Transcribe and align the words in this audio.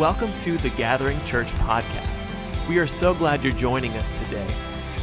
Welcome 0.00 0.32
to 0.44 0.56
the 0.56 0.70
Gathering 0.70 1.22
Church 1.26 1.48
podcast. 1.48 2.08
We 2.70 2.78
are 2.78 2.86
so 2.86 3.12
glad 3.12 3.44
you're 3.44 3.52
joining 3.52 3.92
us 3.98 4.08
today. 4.24 4.46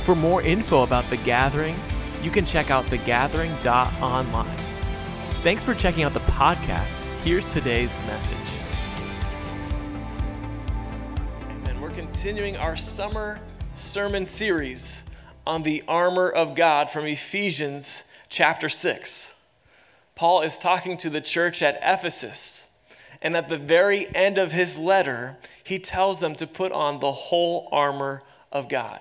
For 0.05 0.15
more 0.15 0.42
info 0.42 0.81
about 0.81 1.08
the 1.12 1.17
Gathering, 1.17 1.76
you 2.23 2.31
can 2.31 2.47
check 2.47 2.71
out 2.71 2.83
thegathering.online. 2.85 4.57
Thanks 5.44 5.63
for 5.63 5.75
checking 5.75 6.02
out 6.02 6.15
the 6.15 6.21
podcast. 6.21 6.96
Here's 7.24 7.46
today's 7.53 7.94
message. 8.07 8.38
And 11.67 11.79
we're 11.79 11.92
continuing 11.92 12.57
our 12.57 12.75
summer 12.75 13.39
sermon 13.75 14.25
series 14.25 15.03
on 15.46 15.61
the 15.61 15.84
armor 15.88 16.27
of 16.27 16.55
God 16.55 16.89
from 16.89 17.05
Ephesians 17.05 18.05
chapter 18.29 18.67
6. 18.67 19.35
Paul 20.16 20.41
is 20.41 20.57
talking 20.57 20.98
to 20.98 21.11
the 21.11 21.21
church 21.21 21.61
at 21.61 21.79
Ephesus 21.84 22.66
and 23.21 23.35
at 23.35 23.49
the 23.49 23.57
very 23.57 24.13
end 24.16 24.38
of 24.38 24.52
his 24.52 24.77
letter, 24.77 25.38
he 25.63 25.80
tells 25.80 26.20
them 26.20 26.35
to 26.35 26.48
put 26.48 26.71
on 26.71 26.99
the 26.99 27.12
whole 27.12 27.67
armor 27.71 28.21
of 28.52 28.70
God. 28.70 28.99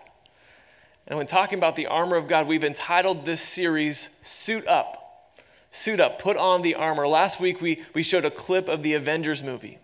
And 1.06 1.16
when 1.16 1.26
talking 1.26 1.58
about 1.58 1.76
the 1.76 1.86
armor 1.86 2.16
of 2.16 2.26
God, 2.26 2.46
we've 2.46 2.64
entitled 2.64 3.24
this 3.24 3.40
series 3.40 4.18
Suit 4.22 4.66
Up. 4.66 5.32
Suit 5.70 6.00
Up, 6.00 6.20
put 6.20 6.36
on 6.36 6.62
the 6.62 6.74
armor. 6.74 7.06
Last 7.06 7.38
week, 7.38 7.60
we, 7.60 7.82
we 7.94 8.02
showed 8.02 8.24
a 8.24 8.30
clip 8.30 8.68
of 8.68 8.82
the 8.82 8.94
Avengers 8.94 9.42
movie. 9.42 9.78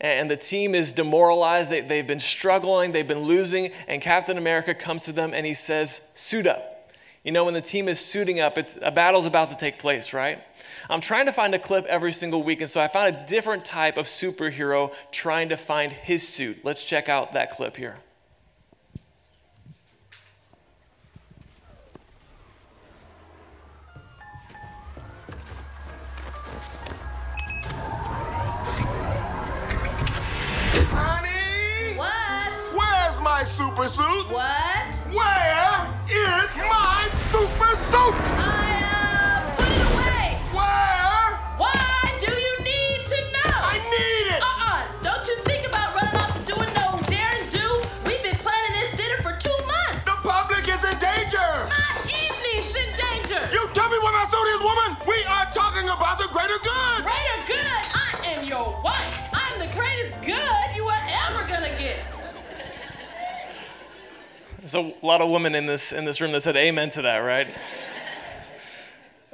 And 0.00 0.30
the 0.30 0.36
team 0.36 0.74
is 0.74 0.92
demoralized. 0.92 1.70
They, 1.70 1.80
they've 1.80 2.06
been 2.06 2.20
struggling, 2.20 2.92
they've 2.92 3.06
been 3.06 3.24
losing. 3.24 3.72
And 3.86 4.00
Captain 4.00 4.38
America 4.38 4.74
comes 4.74 5.04
to 5.04 5.12
them 5.12 5.32
and 5.34 5.44
he 5.44 5.54
says, 5.54 6.10
Suit 6.14 6.46
up. 6.46 6.90
You 7.24 7.32
know, 7.32 7.44
when 7.44 7.54
the 7.54 7.60
team 7.60 7.88
is 7.88 8.00
suiting 8.00 8.40
up, 8.40 8.56
it's, 8.58 8.78
a 8.80 8.90
battle's 8.90 9.26
about 9.26 9.50
to 9.50 9.56
take 9.56 9.78
place, 9.78 10.12
right? 10.12 10.42
I'm 10.90 11.00
trying 11.02 11.26
to 11.26 11.32
find 11.32 11.54
a 11.54 11.58
clip 11.58 11.84
every 11.86 12.12
single 12.12 12.42
week, 12.42 12.60
and 12.62 12.70
so 12.70 12.80
I 12.80 12.88
found 12.88 13.14
a 13.14 13.26
different 13.26 13.64
type 13.64 13.98
of 13.98 14.06
superhero 14.06 14.92
trying 15.12 15.50
to 15.50 15.56
find 15.56 15.92
his 15.92 16.26
suit. 16.26 16.64
Let's 16.64 16.84
check 16.84 17.08
out 17.08 17.34
that 17.34 17.50
clip 17.50 17.76
here. 17.76 17.98
Honey, 30.90 31.96
What? 31.96 32.62
where's 32.74 33.20
my 33.20 33.44
super 33.44 33.88
suit? 33.88 34.30
What? 34.32 34.67
There's 64.70 64.84
a 64.84 65.06
lot 65.06 65.22
of 65.22 65.30
women 65.30 65.54
in 65.54 65.64
this, 65.64 65.92
in 65.92 66.04
this 66.04 66.20
room 66.20 66.32
that 66.32 66.42
said 66.42 66.54
amen 66.54 66.90
to 66.90 67.02
that, 67.02 67.18
right? 67.20 67.54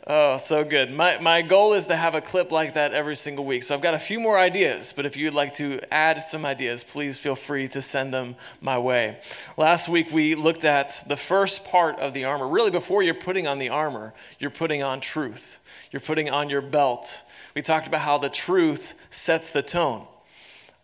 Oh, 0.06 0.36
so 0.36 0.62
good. 0.62 0.92
My, 0.92 1.18
my 1.18 1.42
goal 1.42 1.72
is 1.72 1.88
to 1.88 1.96
have 1.96 2.14
a 2.14 2.20
clip 2.20 2.52
like 2.52 2.74
that 2.74 2.94
every 2.94 3.16
single 3.16 3.44
week. 3.44 3.64
So 3.64 3.74
I've 3.74 3.80
got 3.80 3.94
a 3.94 3.98
few 3.98 4.20
more 4.20 4.38
ideas, 4.38 4.92
but 4.94 5.06
if 5.06 5.16
you'd 5.16 5.34
like 5.34 5.55
to 5.55 5.80
add 5.92 6.22
some 6.22 6.44
ideas, 6.44 6.84
please 6.84 7.18
feel 7.18 7.34
free 7.34 7.66
to 7.68 7.82
send 7.82 8.14
them 8.14 8.36
my 8.60 8.78
way. 8.78 9.18
Last 9.56 9.89
week 9.89 10.12
we 10.12 10.36
looked 10.36 10.64
at 10.64 11.02
the 11.08 11.17
first 11.17 11.64
part 11.64 11.98
of 11.98 12.14
the 12.14 12.27
armor. 12.27 12.46
Really, 12.46 12.70
before 12.70 13.02
you're 13.02 13.12
putting 13.12 13.48
on 13.48 13.58
the 13.58 13.70
armor, 13.70 14.14
you're 14.39 14.50
putting 14.50 14.84
on 14.84 15.00
truth, 15.00 15.58
you're 15.90 15.98
putting 15.98 16.30
on 16.30 16.48
your 16.48 16.62
belt. 16.62 17.23
We 17.56 17.62
talked 17.62 17.89
about 17.89 18.02
how 18.02 18.18
the 18.18 18.28
truth 18.28 18.94
sets 19.11 19.50
the 19.50 19.62
tone. 19.62 20.06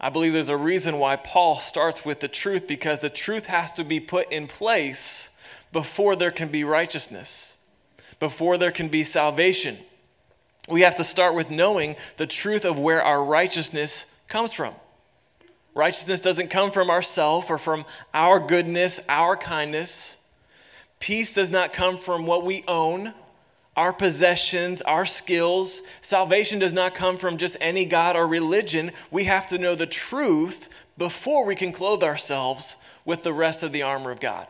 I 0.00 0.08
believe 0.08 0.32
there's 0.32 0.48
a 0.48 0.56
reason 0.56 0.98
why 0.98 1.16
Paul 1.16 1.58
starts 1.58 2.04
with 2.04 2.20
the 2.20 2.28
truth 2.28 2.66
because 2.66 3.00
the 3.00 3.10
truth 3.10 3.46
has 3.46 3.74
to 3.74 3.84
be 3.84 4.00
put 4.00 4.32
in 4.32 4.46
place 4.46 5.28
before 5.72 6.16
there 6.16 6.30
can 6.30 6.48
be 6.48 6.64
righteousness, 6.64 7.56
before 8.18 8.56
there 8.56 8.72
can 8.72 8.88
be 8.88 9.04
salvation. 9.04 9.76
We 10.68 10.80
have 10.82 10.94
to 10.96 11.04
start 11.04 11.34
with 11.34 11.50
knowing 11.50 11.96
the 12.16 12.26
truth 12.26 12.64
of 12.64 12.78
where 12.78 13.02
our 13.02 13.22
righteousness 13.22 14.14
comes 14.26 14.54
from. 14.54 14.74
Righteousness 15.74 16.22
doesn't 16.22 16.48
come 16.48 16.70
from 16.70 16.90
ourself 16.90 17.50
or 17.50 17.58
from 17.58 17.84
our 18.14 18.40
goodness, 18.40 19.00
our 19.08 19.36
kindness. 19.36 20.16
Peace 20.98 21.34
does 21.34 21.50
not 21.50 21.72
come 21.72 21.98
from 21.98 22.26
what 22.26 22.44
we 22.44 22.64
own 22.66 23.12
our 23.76 23.92
possessions, 23.92 24.82
our 24.82 25.06
skills. 25.06 25.80
Salvation 26.00 26.58
does 26.58 26.72
not 26.72 26.94
come 26.94 27.16
from 27.16 27.36
just 27.36 27.56
any 27.60 27.84
God 27.84 28.16
or 28.16 28.26
religion. 28.26 28.90
We 29.10 29.24
have 29.24 29.46
to 29.48 29.58
know 29.58 29.74
the 29.74 29.86
truth 29.86 30.68
before 30.98 31.46
we 31.46 31.54
can 31.54 31.72
clothe 31.72 32.02
ourselves 32.02 32.76
with 33.04 33.22
the 33.22 33.32
rest 33.32 33.62
of 33.62 33.72
the 33.72 33.82
armor 33.82 34.10
of 34.10 34.20
God. 34.20 34.46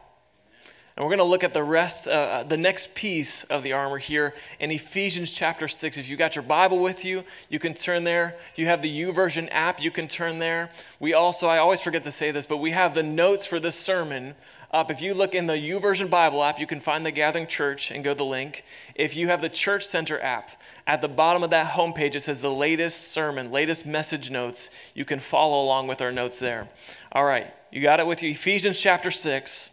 And 0.96 1.04
we're 1.04 1.16
going 1.16 1.26
to 1.26 1.30
look 1.30 1.44
at 1.44 1.54
the 1.54 1.62
rest, 1.62 2.08
uh, 2.08 2.42
the 2.42 2.56
next 2.56 2.94
piece 2.94 3.44
of 3.44 3.62
the 3.62 3.72
armor 3.72 3.96
here 3.96 4.34
in 4.58 4.70
Ephesians 4.70 5.32
chapter 5.32 5.68
6. 5.68 5.96
If 5.96 6.08
you 6.08 6.16
got 6.16 6.36
your 6.36 6.42
Bible 6.42 6.78
with 6.78 7.04
you, 7.04 7.24
you 7.48 7.58
can 7.58 7.72
turn 7.72 8.04
there. 8.04 8.36
You 8.56 8.66
have 8.66 8.82
the 8.82 9.02
YouVersion 9.02 9.48
app, 9.50 9.80
you 9.80 9.90
can 9.90 10.08
turn 10.08 10.40
there. 10.40 10.68
We 10.98 11.14
also, 11.14 11.46
I 11.46 11.58
always 11.58 11.80
forget 11.80 12.04
to 12.04 12.10
say 12.10 12.32
this, 12.32 12.46
but 12.46 12.58
we 12.58 12.72
have 12.72 12.94
the 12.94 13.02
notes 13.02 13.46
for 13.46 13.58
this 13.58 13.76
sermon 13.76 14.34
up. 14.70 14.90
If 14.90 15.00
you 15.00 15.14
look 15.14 15.34
in 15.34 15.46
the 15.46 15.54
YouVersion 15.54 16.08
Bible 16.10 16.42
app, 16.42 16.58
you 16.58 16.66
can 16.66 16.80
find 16.80 17.04
the 17.04 17.10
Gathering 17.10 17.46
Church 17.46 17.90
and 17.90 18.04
go 18.04 18.12
to 18.12 18.18
the 18.18 18.24
link. 18.24 18.64
If 18.94 19.16
you 19.16 19.28
have 19.28 19.40
the 19.40 19.48
Church 19.48 19.86
Center 19.86 20.20
app, 20.20 20.50
at 20.86 21.00
the 21.00 21.08
bottom 21.08 21.42
of 21.42 21.50
that 21.50 21.74
homepage, 21.74 22.14
it 22.14 22.22
says 22.22 22.40
the 22.40 22.50
latest 22.50 23.12
sermon, 23.12 23.50
latest 23.50 23.84
message 23.84 24.30
notes. 24.30 24.70
You 24.94 25.04
can 25.04 25.18
follow 25.18 25.64
along 25.64 25.88
with 25.88 26.00
our 26.00 26.12
notes 26.12 26.38
there. 26.38 26.68
All 27.12 27.24
right, 27.24 27.52
you 27.70 27.80
got 27.80 28.00
it 28.00 28.06
with 28.06 28.22
you. 28.22 28.30
Ephesians 28.30 28.80
chapter 28.80 29.10
6, 29.10 29.70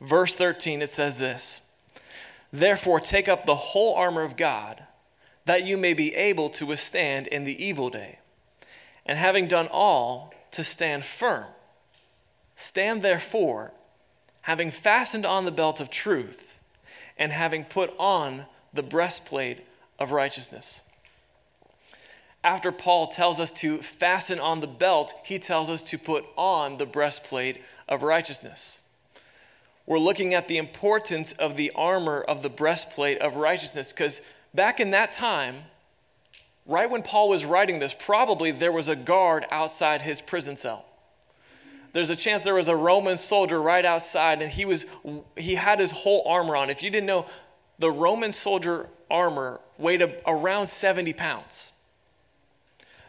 verse 0.00 0.34
13, 0.34 0.82
it 0.82 0.90
says 0.90 1.18
this 1.18 1.60
Therefore, 2.52 3.00
take 3.00 3.28
up 3.28 3.44
the 3.44 3.54
whole 3.54 3.94
armor 3.94 4.22
of 4.22 4.36
God, 4.36 4.82
that 5.44 5.66
you 5.66 5.76
may 5.76 5.94
be 5.94 6.14
able 6.14 6.48
to 6.50 6.66
withstand 6.66 7.26
in 7.28 7.44
the 7.44 7.64
evil 7.64 7.90
day. 7.90 8.18
And 9.06 9.18
having 9.18 9.48
done 9.48 9.68
all, 9.68 10.32
to 10.52 10.62
stand 10.62 11.04
firm. 11.04 11.46
Stand 12.54 13.02
therefore 13.02 13.72
having 14.42 14.70
fastened 14.70 15.24
on 15.24 15.44
the 15.44 15.50
belt 15.50 15.80
of 15.80 15.90
truth, 15.90 16.58
and 17.16 17.32
having 17.32 17.64
put 17.64 17.92
on 17.98 18.46
the 18.72 18.82
breastplate 18.82 19.58
of 19.98 20.12
righteousness. 20.12 20.80
After 22.44 22.72
Paul 22.72 23.06
tells 23.06 23.38
us 23.38 23.52
to 23.52 23.78
fasten 23.78 24.40
on 24.40 24.60
the 24.60 24.66
belt, 24.66 25.14
he 25.24 25.38
tells 25.38 25.70
us 25.70 25.82
to 25.84 25.98
put 25.98 26.24
on 26.36 26.78
the 26.78 26.86
breastplate 26.86 27.62
of 27.88 28.02
righteousness. 28.02 28.80
We're 29.86 30.00
looking 30.00 30.34
at 30.34 30.48
the 30.48 30.58
importance 30.58 31.32
of 31.32 31.56
the 31.56 31.70
armor 31.74 32.20
of 32.20 32.42
the 32.42 32.48
breastplate 32.48 33.18
of 33.18 33.36
righteousness 33.36 33.90
because 33.90 34.20
back 34.54 34.80
in 34.80 34.90
that 34.90 35.12
time, 35.12 35.62
right 36.66 36.90
when 36.90 37.02
Paul 37.02 37.28
was 37.28 37.44
writing 37.44 37.78
this, 37.78 37.94
probably 37.94 38.50
there 38.50 38.72
was 38.72 38.88
a 38.88 38.96
guard 38.96 39.44
outside 39.50 40.02
his 40.02 40.20
prison 40.20 40.56
cell 40.56 40.84
there's 41.92 42.10
a 42.10 42.16
chance 42.16 42.44
there 42.44 42.54
was 42.54 42.68
a 42.68 42.76
Roman 42.76 43.18
soldier 43.18 43.60
right 43.60 43.84
outside 43.84 44.40
and 44.40 44.50
he 44.50 44.64
was 44.64 44.86
he 45.36 45.54
had 45.54 45.78
his 45.78 45.90
whole 45.90 46.22
armor 46.26 46.56
on. 46.56 46.70
If 46.70 46.82
you 46.82 46.90
didn't 46.90 47.06
know, 47.06 47.26
the 47.78 47.90
Roman 47.90 48.32
soldier 48.32 48.88
armor 49.10 49.60
weighed 49.78 50.02
around 50.26 50.68
70 50.68 51.12
pounds. 51.12 51.72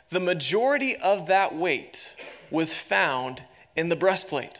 The 0.09 0.19
majority 0.19 0.95
of 0.97 1.27
that 1.27 1.55
weight 1.55 2.15
was 2.51 2.75
found 2.75 3.43
in 3.75 3.89
the 3.89 3.95
breastplate. 3.95 4.59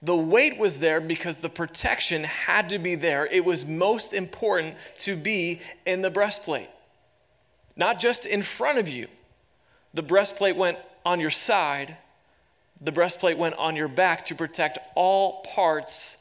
The 0.00 0.16
weight 0.16 0.58
was 0.58 0.78
there 0.78 1.00
because 1.00 1.38
the 1.38 1.48
protection 1.48 2.22
had 2.22 2.68
to 2.68 2.78
be 2.78 2.94
there. 2.94 3.26
It 3.26 3.44
was 3.44 3.66
most 3.66 4.12
important 4.12 4.76
to 4.98 5.16
be 5.16 5.60
in 5.84 6.02
the 6.02 6.10
breastplate, 6.10 6.70
not 7.76 7.98
just 7.98 8.24
in 8.24 8.42
front 8.42 8.78
of 8.78 8.88
you. 8.88 9.08
The 9.94 10.02
breastplate 10.02 10.56
went 10.56 10.78
on 11.04 11.18
your 11.18 11.30
side 11.30 11.96
the 12.80 12.92
breastplate 12.92 13.38
went 13.38 13.56
on 13.56 13.76
your 13.76 13.88
back 13.88 14.26
to 14.26 14.34
protect 14.34 14.78
all 14.94 15.42
parts 15.42 16.16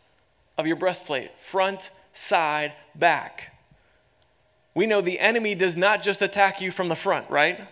of 0.58 0.66
your 0.66 0.76
breastplate 0.76 1.32
front, 1.40 1.92
side, 2.14 2.74
back. 2.96 3.56
We 4.74 4.86
know 4.86 5.02
the 5.02 5.20
enemy 5.20 5.56
does 5.56 5.76
not 5.76 6.02
just 6.02 6.22
attack 6.22 6.62
you 6.62 6.72
from 6.72 6.88
the 6.88 6.96
front, 6.96 7.30
right? 7.30 7.70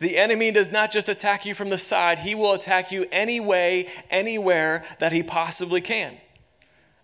The 0.00 0.16
enemy 0.16 0.50
does 0.50 0.70
not 0.70 0.90
just 0.90 1.08
attack 1.08 1.46
you 1.46 1.54
from 1.54 1.70
the 1.70 1.78
side, 1.78 2.18
he 2.18 2.34
will 2.34 2.52
attack 2.52 2.92
you 2.92 3.06
any 3.12 3.40
way, 3.40 3.88
anywhere 4.10 4.84
that 4.98 5.12
he 5.12 5.22
possibly 5.22 5.80
can. 5.80 6.16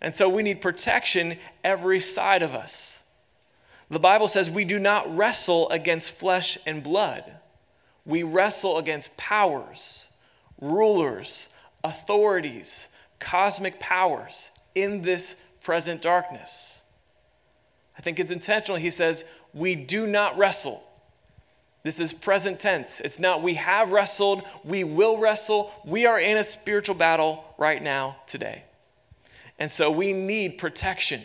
And 0.00 0.14
so 0.14 0.28
we 0.28 0.42
need 0.42 0.60
protection 0.60 1.38
every 1.62 2.00
side 2.00 2.42
of 2.42 2.54
us. 2.54 3.02
The 3.90 3.98
Bible 3.98 4.28
says 4.28 4.48
we 4.48 4.64
do 4.64 4.78
not 4.78 5.14
wrestle 5.14 5.68
against 5.70 6.12
flesh 6.12 6.56
and 6.66 6.82
blood. 6.82 7.24
We 8.04 8.22
wrestle 8.22 8.78
against 8.78 9.16
powers, 9.16 10.06
rulers, 10.60 11.48
authorities, 11.82 12.88
cosmic 13.18 13.78
powers 13.80 14.50
in 14.74 15.02
this 15.02 15.36
present 15.62 16.02
darkness. 16.02 16.80
I 17.98 18.02
think 18.02 18.18
it's 18.18 18.30
intentional. 18.30 18.78
He 18.78 18.90
says, 18.90 19.24
We 19.52 19.74
do 19.74 20.06
not 20.06 20.38
wrestle. 20.38 20.82
This 21.82 21.98
is 21.98 22.12
present 22.12 22.60
tense. 22.60 23.00
It's 23.00 23.18
not 23.18 23.42
we 23.42 23.54
have 23.54 23.90
wrestled, 23.90 24.42
we 24.64 24.84
will 24.84 25.18
wrestle. 25.18 25.72
We 25.84 26.06
are 26.06 26.20
in 26.20 26.36
a 26.36 26.44
spiritual 26.44 26.94
battle 26.94 27.44
right 27.56 27.82
now, 27.82 28.16
today. 28.26 28.64
And 29.58 29.70
so 29.70 29.90
we 29.90 30.12
need 30.12 30.58
protection. 30.58 31.22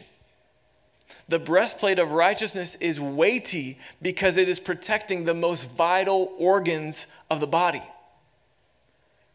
The 1.27 1.39
breastplate 1.39 1.99
of 1.99 2.11
righteousness 2.11 2.75
is 2.75 2.99
weighty 3.01 3.79
because 4.01 4.37
it 4.37 4.47
is 4.47 4.59
protecting 4.59 5.25
the 5.25 5.33
most 5.33 5.67
vital 5.69 6.31
organs 6.37 7.07
of 7.29 7.39
the 7.39 7.47
body. 7.47 7.81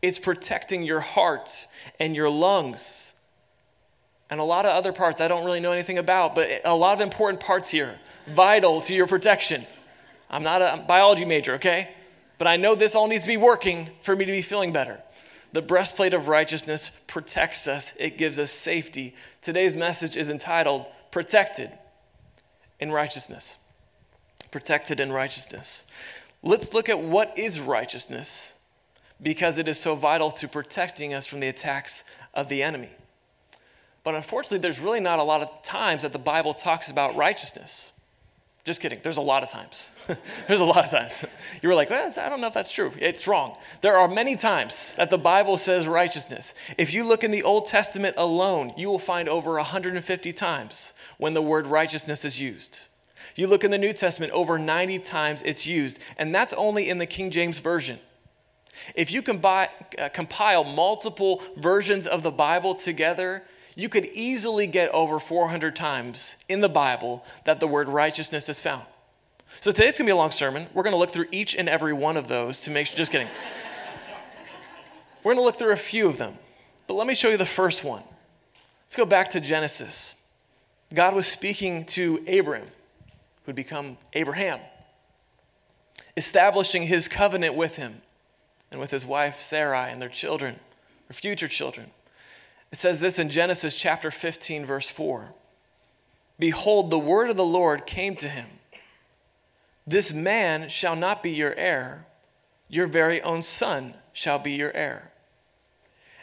It's 0.02 0.18
protecting 0.18 0.82
your 0.82 1.00
heart 1.00 1.66
and 1.98 2.16
your 2.16 2.30
lungs 2.30 3.10
and 4.30 4.38
a 4.38 4.44
lot 4.44 4.64
of 4.64 4.72
other 4.72 4.92
parts 4.92 5.20
I 5.20 5.26
don't 5.28 5.44
really 5.44 5.60
know 5.60 5.72
anything 5.72 5.98
about, 5.98 6.36
but 6.36 6.48
a 6.64 6.74
lot 6.74 6.94
of 6.94 7.00
important 7.00 7.40
parts 7.40 7.68
here, 7.68 7.98
vital 8.28 8.80
to 8.82 8.94
your 8.94 9.08
protection. 9.08 9.66
I'm 10.30 10.44
not 10.44 10.62
a 10.62 10.84
biology 10.86 11.24
major, 11.24 11.54
okay? 11.54 11.90
But 12.38 12.46
I 12.46 12.56
know 12.56 12.76
this 12.76 12.94
all 12.94 13.08
needs 13.08 13.24
to 13.24 13.28
be 13.28 13.36
working 13.36 13.90
for 14.02 14.14
me 14.14 14.24
to 14.24 14.32
be 14.32 14.40
feeling 14.40 14.72
better. 14.72 15.00
The 15.52 15.60
breastplate 15.60 16.14
of 16.14 16.28
righteousness 16.28 16.92
protects 17.08 17.66
us, 17.66 17.92
it 17.98 18.16
gives 18.16 18.38
us 18.38 18.52
safety. 18.52 19.16
Today's 19.42 19.74
message 19.74 20.16
is 20.16 20.28
entitled 20.28 20.86
Protected 21.10 21.72
in 22.78 22.92
Righteousness. 22.92 23.58
Protected 24.52 25.00
in 25.00 25.10
Righteousness. 25.10 25.84
Let's 26.40 26.72
look 26.72 26.88
at 26.88 27.00
what 27.00 27.36
is 27.36 27.58
righteousness 27.58 28.54
because 29.22 29.58
it 29.58 29.68
is 29.68 29.78
so 29.78 29.94
vital 29.94 30.30
to 30.32 30.48
protecting 30.48 31.14
us 31.14 31.26
from 31.26 31.40
the 31.40 31.48
attacks 31.48 32.04
of 32.34 32.48
the 32.48 32.62
enemy. 32.62 32.90
But 34.02 34.14
unfortunately, 34.14 34.58
there's 34.58 34.80
really 34.80 35.00
not 35.00 35.18
a 35.18 35.22
lot 35.22 35.42
of 35.42 35.62
times 35.62 36.02
that 36.02 36.12
the 36.12 36.18
Bible 36.18 36.54
talks 36.54 36.90
about 36.90 37.16
righteousness. 37.16 37.92
Just 38.64 38.80
kidding. 38.80 39.00
There's 39.02 39.16
a 39.16 39.22
lot 39.22 39.42
of 39.42 39.50
times. 39.50 39.90
There's 40.46 40.60
a 40.60 40.64
lot 40.64 40.84
of 40.84 40.90
times. 40.90 41.24
You 41.62 41.70
were 41.70 41.74
like, 41.74 41.88
well, 41.88 42.12
I 42.20 42.28
don't 42.28 42.42
know 42.42 42.46
if 42.46 42.52
that's 42.52 42.70
true. 42.70 42.92
It's 42.98 43.26
wrong. 43.26 43.56
There 43.80 43.96
are 43.96 44.06
many 44.06 44.36
times 44.36 44.92
that 44.94 45.08
the 45.08 45.16
Bible 45.16 45.56
says 45.56 45.88
righteousness. 45.88 46.52
If 46.76 46.92
you 46.92 47.04
look 47.04 47.24
in 47.24 47.30
the 47.30 47.42
Old 47.42 47.66
Testament 47.66 48.16
alone, 48.18 48.72
you 48.76 48.90
will 48.90 48.98
find 48.98 49.30
over 49.30 49.54
150 49.54 50.32
times 50.34 50.92
when 51.16 51.32
the 51.32 51.40
word 51.40 51.66
righteousness 51.66 52.24
is 52.24 52.38
used. 52.38 52.88
You 53.34 53.46
look 53.46 53.64
in 53.64 53.70
the 53.70 53.78
New 53.78 53.94
Testament, 53.94 54.32
over 54.32 54.58
90 54.58 54.98
times 55.00 55.42
it's 55.42 55.66
used, 55.66 55.98
and 56.18 56.34
that's 56.34 56.52
only 56.52 56.88
in 56.88 56.98
the 56.98 57.06
King 57.06 57.30
James 57.30 57.60
Version. 57.60 57.98
If 58.94 59.12
you 59.12 59.22
uh, 59.22 59.66
compile 60.12 60.64
multiple 60.64 61.42
versions 61.56 62.06
of 62.06 62.22
the 62.22 62.30
Bible 62.30 62.74
together, 62.74 63.44
you 63.74 63.88
could 63.88 64.06
easily 64.06 64.66
get 64.66 64.90
over 64.90 65.20
400 65.20 65.76
times 65.76 66.36
in 66.48 66.60
the 66.60 66.68
Bible 66.68 67.24
that 67.44 67.60
the 67.60 67.66
word 67.66 67.88
righteousness 67.88 68.48
is 68.48 68.60
found. 68.60 68.84
So 69.60 69.72
today's 69.72 69.98
gonna 69.98 70.08
be 70.08 70.12
a 70.12 70.16
long 70.16 70.30
sermon. 70.30 70.68
We're 70.74 70.82
gonna 70.82 70.96
look 70.96 71.12
through 71.12 71.26
each 71.32 71.56
and 71.56 71.68
every 71.68 71.92
one 71.92 72.16
of 72.16 72.28
those 72.28 72.60
to 72.62 72.70
make 72.70 72.86
sure, 72.86 72.96
just 72.96 73.12
kidding. 73.12 73.28
We're 75.22 75.34
gonna 75.34 75.44
look 75.44 75.56
through 75.56 75.72
a 75.72 75.76
few 75.76 76.08
of 76.08 76.18
them, 76.18 76.38
but 76.86 76.94
let 76.94 77.06
me 77.06 77.14
show 77.14 77.28
you 77.28 77.36
the 77.36 77.46
first 77.46 77.84
one. 77.84 78.02
Let's 78.86 78.96
go 78.96 79.04
back 79.04 79.30
to 79.30 79.40
Genesis. 79.40 80.14
God 80.92 81.14
was 81.14 81.26
speaking 81.26 81.84
to 81.86 82.24
Abram, 82.26 82.66
who'd 83.44 83.54
become 83.54 83.98
Abraham, 84.14 84.60
establishing 86.16 86.84
his 86.84 87.06
covenant 87.06 87.54
with 87.54 87.76
him 87.76 88.02
and 88.70 88.80
with 88.80 88.90
his 88.90 89.06
wife 89.06 89.40
Sarai 89.40 89.90
and 89.90 90.00
their 90.00 90.08
children, 90.08 90.58
their 91.08 91.14
future 91.14 91.48
children. 91.48 91.90
It 92.72 92.78
says 92.78 93.00
this 93.00 93.18
in 93.18 93.30
Genesis 93.30 93.76
chapter 93.76 94.10
15, 94.10 94.64
verse 94.64 94.88
4 94.88 95.32
Behold, 96.38 96.90
the 96.90 96.98
word 96.98 97.30
of 97.30 97.36
the 97.36 97.44
Lord 97.44 97.86
came 97.86 98.16
to 98.16 98.28
him 98.28 98.46
This 99.86 100.12
man 100.12 100.68
shall 100.68 100.96
not 100.96 101.22
be 101.22 101.30
your 101.30 101.54
heir, 101.54 102.06
your 102.68 102.86
very 102.86 103.20
own 103.22 103.42
son 103.42 103.94
shall 104.12 104.38
be 104.38 104.52
your 104.52 104.72
heir. 104.72 105.10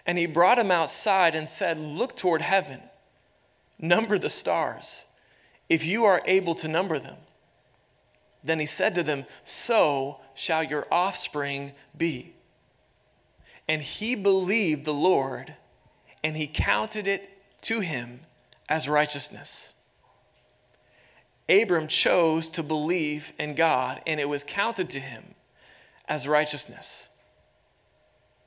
And 0.06 0.18
he 0.18 0.26
brought 0.26 0.58
him 0.58 0.72
outside 0.72 1.36
and 1.36 1.50
said, 1.50 1.78
Look 1.78 2.16
toward 2.16 2.42
heaven, 2.42 2.80
number 3.78 4.18
the 4.18 4.30
stars, 4.30 5.04
if 5.68 5.86
you 5.86 6.06
are 6.06 6.22
able 6.26 6.54
to 6.56 6.70
number 6.70 6.98
them. 6.98 7.18
Then 8.42 8.60
he 8.62 8.66
said 8.66 8.96
to 8.96 9.04
them, 9.04 9.26
So 9.44 10.22
shall 10.34 10.64
your 10.64 10.88
offspring 10.90 11.74
be. 11.98 12.34
And 13.68 13.82
he 13.82 14.16
believed 14.16 14.86
the 14.86 14.94
Lord 14.94 15.56
and 16.24 16.36
he 16.36 16.48
counted 16.48 17.08
it 17.08 17.30
to 17.62 17.80
him 17.80 18.22
as 18.70 18.90
righteousness. 18.90 19.74
Abram 21.50 21.88
chose 21.88 22.50
to 22.50 22.64
believe 22.64 23.32
in 23.40 23.56
God, 23.56 24.02
and 24.06 24.20
it 24.20 24.28
was 24.28 24.44
counted 24.44 24.90
to 24.92 25.00
him 25.00 25.24
as 26.08 26.28
righteousness. 26.28 27.10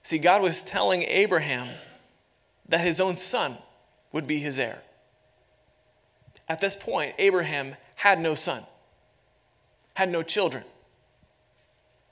See, 0.02 0.18
God 0.18 0.42
was 0.42 0.62
telling 0.62 1.02
Abraham 1.04 1.68
that 2.68 2.80
his 2.80 3.00
own 3.00 3.16
son 3.16 3.56
would 4.12 4.26
be 4.26 4.38
his 4.38 4.58
heir. 4.58 4.82
At 6.48 6.60
this 6.60 6.76
point, 6.76 7.14
Abraham 7.18 7.76
had 7.96 8.20
no 8.20 8.34
son, 8.34 8.64
had 9.94 10.10
no 10.10 10.22
children 10.22 10.64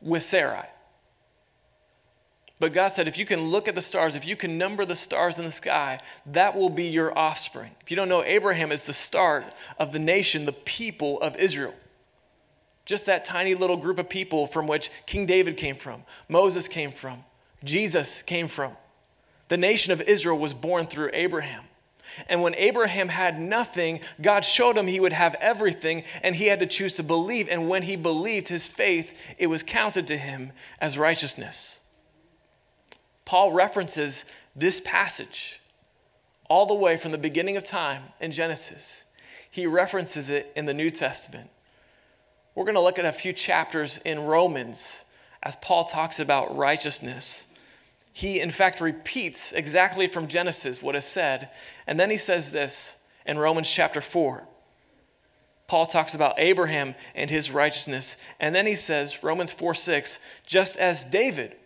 with 0.00 0.22
Sarai. 0.22 0.68
But 2.60 2.72
God 2.72 2.88
said, 2.88 3.06
if 3.06 3.18
you 3.18 3.24
can 3.24 3.50
look 3.50 3.68
at 3.68 3.76
the 3.76 3.82
stars, 3.82 4.16
if 4.16 4.26
you 4.26 4.34
can 4.34 4.58
number 4.58 4.84
the 4.84 4.96
stars 4.96 5.38
in 5.38 5.44
the 5.44 5.50
sky, 5.52 6.00
that 6.26 6.56
will 6.56 6.70
be 6.70 6.88
your 6.88 7.16
offspring. 7.16 7.70
If 7.80 7.90
you 7.90 7.96
don't 7.96 8.08
know, 8.08 8.24
Abraham 8.24 8.72
is 8.72 8.84
the 8.84 8.92
start 8.92 9.44
of 9.78 9.92
the 9.92 10.00
nation, 10.00 10.44
the 10.44 10.52
people 10.52 11.20
of 11.20 11.36
Israel. 11.36 11.74
Just 12.84 13.06
that 13.06 13.24
tiny 13.24 13.54
little 13.54 13.76
group 13.76 13.98
of 13.98 14.08
people 14.08 14.46
from 14.46 14.66
which 14.66 14.90
King 15.06 15.26
David 15.26 15.56
came 15.56 15.76
from, 15.76 16.02
Moses 16.28 16.66
came 16.66 16.90
from, 16.90 17.24
Jesus 17.62 18.22
came 18.22 18.48
from. 18.48 18.72
The 19.48 19.56
nation 19.56 19.92
of 19.92 20.00
Israel 20.00 20.38
was 20.38 20.52
born 20.52 20.86
through 20.86 21.10
Abraham. 21.12 21.64
And 22.28 22.42
when 22.42 22.54
Abraham 22.56 23.08
had 23.08 23.40
nothing, 23.40 24.00
God 24.20 24.44
showed 24.44 24.76
him 24.76 24.86
he 24.86 24.98
would 24.98 25.12
have 25.12 25.36
everything, 25.36 26.02
and 26.22 26.34
he 26.34 26.46
had 26.46 26.60
to 26.60 26.66
choose 26.66 26.94
to 26.94 27.02
believe. 27.02 27.48
And 27.48 27.68
when 27.68 27.82
he 27.82 27.94
believed 27.94 28.48
his 28.48 28.66
faith, 28.66 29.16
it 29.38 29.46
was 29.46 29.62
counted 29.62 30.06
to 30.08 30.16
him 30.16 30.52
as 30.80 30.98
righteousness. 30.98 31.77
Paul 33.28 33.52
references 33.52 34.24
this 34.56 34.80
passage 34.80 35.60
all 36.48 36.64
the 36.64 36.72
way 36.72 36.96
from 36.96 37.12
the 37.12 37.18
beginning 37.18 37.58
of 37.58 37.62
time 37.62 38.04
in 38.20 38.32
Genesis. 38.32 39.04
He 39.50 39.66
references 39.66 40.30
it 40.30 40.50
in 40.56 40.64
the 40.64 40.72
New 40.72 40.90
Testament. 40.90 41.50
We're 42.54 42.64
going 42.64 42.74
to 42.76 42.80
look 42.80 42.98
at 42.98 43.04
a 43.04 43.12
few 43.12 43.34
chapters 43.34 44.00
in 44.02 44.20
Romans 44.20 45.04
as 45.42 45.56
Paul 45.56 45.84
talks 45.84 46.18
about 46.18 46.56
righteousness. 46.56 47.48
He, 48.14 48.40
in 48.40 48.50
fact, 48.50 48.80
repeats 48.80 49.52
exactly 49.52 50.06
from 50.06 50.26
Genesis 50.26 50.82
what 50.82 50.96
is 50.96 51.04
said. 51.04 51.50
And 51.86 52.00
then 52.00 52.08
he 52.08 52.16
says 52.16 52.50
this 52.50 52.96
in 53.26 53.36
Romans 53.36 53.70
chapter 53.70 54.00
4. 54.00 54.48
Paul 55.66 55.84
talks 55.84 56.14
about 56.14 56.40
Abraham 56.40 56.94
and 57.14 57.28
his 57.28 57.50
righteousness. 57.50 58.16
And 58.40 58.54
then 58.54 58.64
he 58.64 58.74
says, 58.74 59.22
Romans 59.22 59.52
4 59.52 59.74
6, 59.74 60.18
just 60.46 60.78
as 60.78 61.04
David 61.04 61.56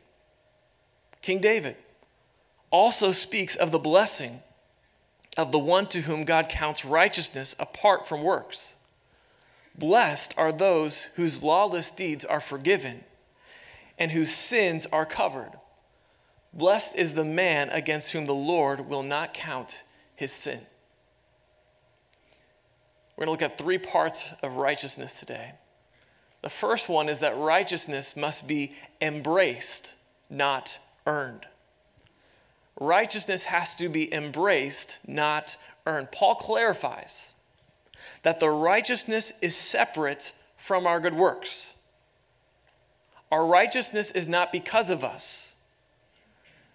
King 1.23 1.41
David, 1.41 1.77
also 2.71 3.13
speaks 3.13 3.55
of 3.55 3.71
the 3.71 3.79
blessing 3.79 4.43
of 5.37 5.53
the 5.53 5.59
one 5.59 5.87
to 5.87 6.03
whom 6.03 6.25
God 6.25 6.49
counts 6.49 6.85
righteousness 6.85 7.55
apart 7.59 8.07
from 8.07 8.23
works. 8.23 8.75
Blessed 9.77 10.35
are 10.37 10.53
those 10.53 11.05
whose 11.17 11.43
lawless 11.43 11.91
deeds 11.91 12.25
are 12.25 12.41
forgiven 12.41 13.05
and 13.99 14.11
whose 14.11 14.33
sins 14.33 14.87
are 14.87 15.07
covered. 15.07 15.53
Blessed 16.53 16.97
is 16.97 17.15
the 17.15 17.25
man 17.25 17.71
against 17.71 18.13
whom 18.13 18.27
the 18.27 18.35
Lord 18.35 18.89
will 18.89 19.03
not 19.03 19.33
count 19.33 19.85
his 20.15 20.33
sin. 20.33 20.61
We're 23.17 23.27
going 23.27 23.39
to 23.39 23.45
look 23.45 23.53
at 23.53 23.59
three 23.59 23.79
parts 23.79 24.25
of 24.43 24.57
righteousness 24.57 25.19
today. 25.19 25.53
The 26.43 26.51
first 26.51 26.89
one 26.89 27.09
is 27.09 27.21
that 27.21 27.37
righteousness 27.37 28.17
must 28.17 28.49
be 28.49 28.75
embraced, 29.01 29.95
not 30.29 30.79
earned. 31.07 31.47
Righteousness 32.79 33.45
has 33.45 33.75
to 33.77 33.89
be 33.89 34.13
embraced, 34.13 34.99
not 35.07 35.57
earned. 35.87 36.11
Paul 36.11 36.35
clarifies 36.35 37.35
that 38.23 38.41
the 38.41 38.51
righteousness 38.51 39.33
is 39.41 39.57
separate 39.57 40.33
from 40.57 40.87
our 40.87 41.01
good 41.01 41.15
works. 41.15 41.75
Our 43.31 43.47
righteousness 43.47 44.11
is 44.11 44.29
not 44.29 44.53
because 44.53 44.91
of 44.91 45.05
us. 45.05 45.55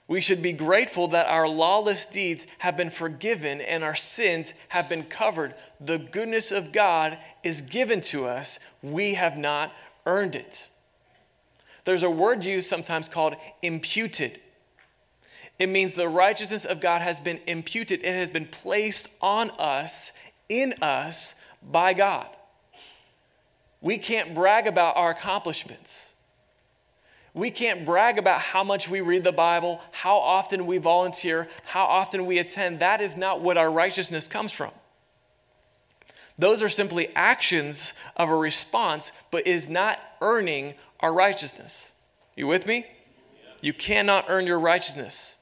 We 0.07 0.21
should 0.21 0.41
be 0.41 0.53
grateful 0.53 1.09
that 1.09 1.27
our 1.27 1.47
lawless 1.47 2.05
deeds 2.05 2.47
have 2.59 2.77
been 2.77 2.89
forgiven 2.89 3.59
and 3.59 3.83
our 3.83 3.95
sins 3.95 4.53
have 4.69 4.87
been 4.87 5.03
covered. 5.03 5.53
The 5.81 5.97
goodness 5.97 6.51
of 6.51 6.71
God 6.71 7.17
is 7.43 7.61
given 7.61 7.99
to 8.01 8.25
us. 8.25 8.59
We 8.81 9.15
have 9.15 9.37
not 9.37 9.73
earned 10.05 10.35
it. 10.35 10.69
There's 11.87 12.03
a 12.03 12.09
word 12.09 12.43
used 12.43 12.67
sometimes 12.67 13.07
called 13.07 13.35
imputed. 13.61 14.41
It 15.57 15.67
means 15.67 15.95
the 15.95 16.09
righteousness 16.09 16.65
of 16.65 16.81
God 16.81 17.01
has 17.01 17.21
been 17.21 17.39
imputed, 17.47 18.01
it 18.03 18.13
has 18.13 18.29
been 18.29 18.45
placed 18.45 19.07
on 19.21 19.51
us, 19.51 20.11
in 20.49 20.73
us, 20.81 21.35
by 21.63 21.93
God. 21.93 22.27
We 23.79 23.97
can't 23.97 24.35
brag 24.35 24.67
about 24.67 24.97
our 24.97 25.11
accomplishments. 25.11 26.13
We 27.33 27.51
can't 27.51 27.85
brag 27.85 28.17
about 28.17 28.41
how 28.41 28.65
much 28.65 28.89
we 28.89 28.99
read 28.99 29.23
the 29.23 29.31
Bible, 29.31 29.79
how 29.91 30.17
often 30.17 30.65
we 30.65 30.79
volunteer, 30.79 31.47
how 31.63 31.85
often 31.85 32.25
we 32.25 32.37
attend. 32.37 32.79
That 32.79 32.99
is 32.99 33.15
not 33.15 33.39
what 33.39 33.57
our 33.57 33.71
righteousness 33.71 34.27
comes 34.27 34.51
from. 34.51 34.71
Those 36.37 36.61
are 36.61 36.69
simply 36.69 37.15
actions 37.15 37.93
of 38.17 38.27
a 38.27 38.35
response, 38.35 39.13
but 39.31 39.47
is 39.47 39.69
not 39.69 39.99
earning 40.19 40.75
our 40.99 41.13
righteousness. 41.13 41.91
You 42.35 42.47
with 42.47 42.65
me? 42.65 42.85
You 43.61 43.73
cannot 43.73 44.25
earn 44.27 44.45
your 44.47 44.59
righteousness. 44.59 45.35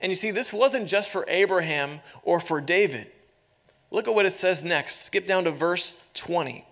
And 0.00 0.10
you 0.10 0.16
see, 0.16 0.30
this 0.30 0.52
wasn't 0.52 0.88
just 0.88 1.10
for 1.10 1.24
Abraham 1.28 2.00
or 2.22 2.40
for 2.40 2.60
David. 2.60 3.10
Look 3.90 4.08
at 4.08 4.14
what 4.14 4.26
it 4.26 4.32
says 4.32 4.64
next. 4.64 5.06
Skip 5.06 5.26
down 5.26 5.44
to 5.44 5.50
verse 5.50 5.98
20. 6.14 6.64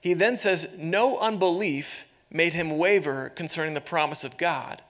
He 0.00 0.14
then 0.14 0.36
says, 0.36 0.68
No 0.76 1.18
unbelief 1.18 2.06
made 2.30 2.54
him 2.54 2.76
waver 2.78 3.28
concerning 3.28 3.74
the 3.74 3.80
promise 3.80 4.24
of 4.24 4.38
God, 4.38 4.82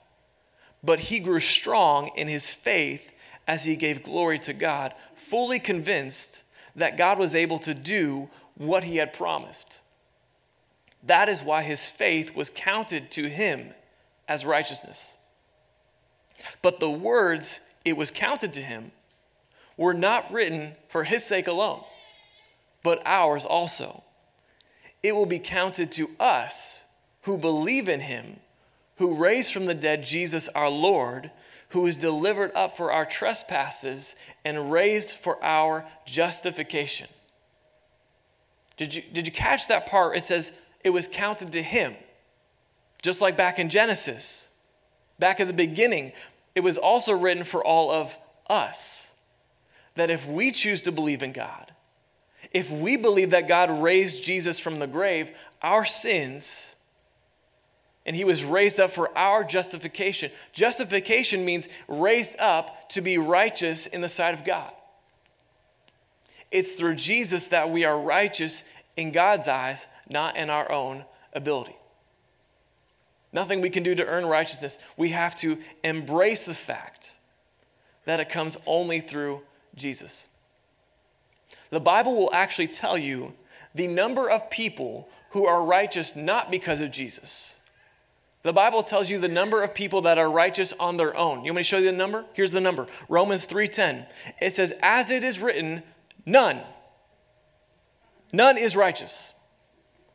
but 0.82 1.00
he 1.00 1.20
grew 1.20 1.40
strong 1.40 2.10
in 2.16 2.28
his 2.28 2.54
faith 2.54 3.12
as 3.46 3.64
he 3.64 3.76
gave 3.76 4.04
glory 4.04 4.38
to 4.38 4.52
God, 4.52 4.94
fully 5.16 5.58
convinced 5.58 6.44
that 6.76 6.96
God 6.96 7.18
was 7.18 7.34
able 7.34 7.58
to 7.60 7.74
do 7.74 8.30
what 8.54 8.84
he 8.84 8.96
had 8.96 9.12
promised. 9.12 9.80
That 11.02 11.28
is 11.28 11.42
why 11.42 11.62
his 11.62 11.88
faith 11.88 12.34
was 12.34 12.50
counted 12.50 13.10
to 13.12 13.28
him 13.28 13.74
as 14.28 14.44
righteousness. 14.44 15.14
But 16.60 16.80
the 16.80 16.90
words 16.90 17.60
it 17.84 17.96
was 17.96 18.10
counted 18.10 18.52
to 18.54 18.62
him 18.62 18.92
were 19.76 19.94
not 19.94 20.32
written 20.32 20.74
for 20.88 21.04
his 21.04 21.24
sake 21.24 21.46
alone, 21.46 21.82
but 22.82 23.02
ours 23.04 23.44
also 23.44 24.02
it 25.02 25.14
will 25.16 25.26
be 25.26 25.38
counted 25.38 25.90
to 25.92 26.10
us 26.20 26.82
who 27.22 27.36
believe 27.36 27.88
in 27.88 28.00
him, 28.00 28.38
who 28.96 29.14
raised 29.14 29.52
from 29.52 29.64
the 29.64 29.74
dead 29.74 30.04
Jesus 30.04 30.48
our 30.48 30.68
Lord, 30.68 31.30
who 31.70 31.80
was 31.80 31.98
delivered 31.98 32.52
up 32.54 32.76
for 32.76 32.92
our 32.92 33.04
trespasses 33.04 34.14
and 34.44 34.70
raised 34.70 35.10
for 35.10 35.42
our 35.42 35.86
justification. 36.04 37.08
Did 38.76 38.94
you, 38.94 39.02
did 39.12 39.26
you 39.26 39.32
catch 39.32 39.68
that 39.68 39.86
part? 39.86 40.16
It 40.16 40.24
says 40.24 40.52
it 40.84 40.90
was 40.90 41.08
counted 41.08 41.52
to 41.52 41.62
him. 41.62 41.94
Just 43.02 43.20
like 43.20 43.36
back 43.36 43.58
in 43.58 43.68
Genesis, 43.68 44.48
back 45.18 45.40
at 45.40 45.46
the 45.46 45.52
beginning, 45.52 46.12
it 46.54 46.60
was 46.60 46.78
also 46.78 47.12
written 47.12 47.44
for 47.44 47.64
all 47.64 47.90
of 47.90 48.16
us. 48.48 49.10
That 49.94 50.10
if 50.10 50.26
we 50.26 50.52
choose 50.52 50.82
to 50.82 50.92
believe 50.92 51.22
in 51.22 51.32
God, 51.32 51.72
if 52.52 52.70
we 52.70 52.96
believe 52.96 53.30
that 53.30 53.48
God 53.48 53.70
raised 53.70 54.22
Jesus 54.22 54.58
from 54.58 54.78
the 54.78 54.86
grave, 54.86 55.30
our 55.62 55.84
sins, 55.84 56.72
and 58.04 58.16
he 58.16 58.24
was 58.24 58.44
raised 58.44 58.80
up 58.80 58.90
for 58.90 59.16
our 59.16 59.44
justification. 59.44 60.30
Justification 60.52 61.44
means 61.44 61.68
raised 61.86 62.38
up 62.40 62.88
to 62.90 63.00
be 63.00 63.16
righteous 63.18 63.86
in 63.86 64.00
the 64.00 64.08
sight 64.08 64.34
of 64.34 64.44
God. 64.44 64.72
It's 66.50 66.72
through 66.72 66.96
Jesus 66.96 67.46
that 67.48 67.70
we 67.70 67.84
are 67.84 67.98
righteous 67.98 68.64
in 68.96 69.12
God's 69.12 69.48
eyes, 69.48 69.86
not 70.08 70.36
in 70.36 70.50
our 70.50 70.70
own 70.70 71.04
ability. 71.32 71.76
Nothing 73.32 73.60
we 73.60 73.70
can 73.70 73.82
do 73.82 73.94
to 73.94 74.04
earn 74.04 74.26
righteousness. 74.26 74.78
We 74.96 75.10
have 75.10 75.34
to 75.36 75.58
embrace 75.82 76.44
the 76.44 76.54
fact 76.54 77.16
that 78.04 78.20
it 78.20 78.28
comes 78.28 78.56
only 78.66 79.00
through 79.00 79.42
Jesus 79.74 80.28
the 81.72 81.80
Bible 81.80 82.14
will 82.14 82.30
actually 82.34 82.68
tell 82.68 82.98
you 82.98 83.32
the 83.74 83.88
number 83.88 84.28
of 84.28 84.50
people 84.50 85.08
who 85.30 85.46
are 85.46 85.64
righteous 85.64 86.14
not 86.14 86.50
because 86.50 86.82
of 86.82 86.90
Jesus. 86.90 87.56
The 88.42 88.52
Bible 88.52 88.82
tells 88.82 89.08
you 89.08 89.18
the 89.18 89.26
number 89.26 89.62
of 89.62 89.74
people 89.74 90.02
that 90.02 90.18
are 90.18 90.30
righteous 90.30 90.74
on 90.78 90.98
their 90.98 91.16
own. 91.16 91.38
You 91.38 91.52
want 91.52 91.56
me 91.56 91.60
to 91.62 91.64
show 91.64 91.78
you 91.78 91.86
the 91.86 91.92
number? 91.92 92.26
Here's 92.34 92.52
the 92.52 92.60
number. 92.60 92.86
Romans 93.08 93.46
3:10. 93.46 94.06
It 94.38 94.52
says, 94.52 94.74
"As 94.82 95.10
it 95.10 95.24
is 95.24 95.38
written, 95.38 95.82
none. 96.26 96.62
None 98.32 98.58
is 98.58 98.76
righteous. 98.76 99.31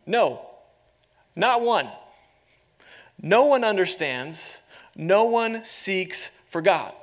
No. 0.08 0.42
Not 1.36 1.62
one. 1.62 1.90
No 3.22 3.46
one 3.46 3.64
understands. 3.64 4.62
No 4.96 5.26
one 5.26 5.64
seeks 5.64 6.28
for 6.48 6.62
God." 6.62 6.94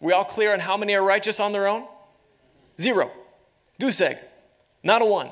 We 0.00 0.12
all 0.12 0.24
clear 0.24 0.52
on 0.52 0.60
how 0.60 0.76
many 0.76 0.94
are 0.94 1.02
righteous 1.02 1.40
on 1.40 1.52
their 1.52 1.66
own? 1.66 1.86
Zero. 2.80 3.10
Goose 3.80 4.00
egg. 4.00 4.18
Not 4.82 5.02
a 5.02 5.04
one. 5.04 5.30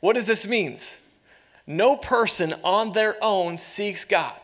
What 0.00 0.14
does 0.14 0.26
this 0.26 0.46
mean? 0.46 0.78
No 1.66 1.96
person 1.96 2.54
on 2.64 2.92
their 2.92 3.22
own 3.22 3.58
seeks 3.58 4.04
God. 4.04 4.34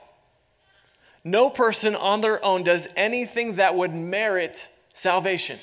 No 1.24 1.50
person 1.50 1.96
on 1.96 2.20
their 2.20 2.44
own 2.44 2.62
does 2.62 2.86
anything 2.94 3.56
that 3.56 3.74
would 3.74 3.92
merit 3.92 4.68
salvation. 4.92 5.58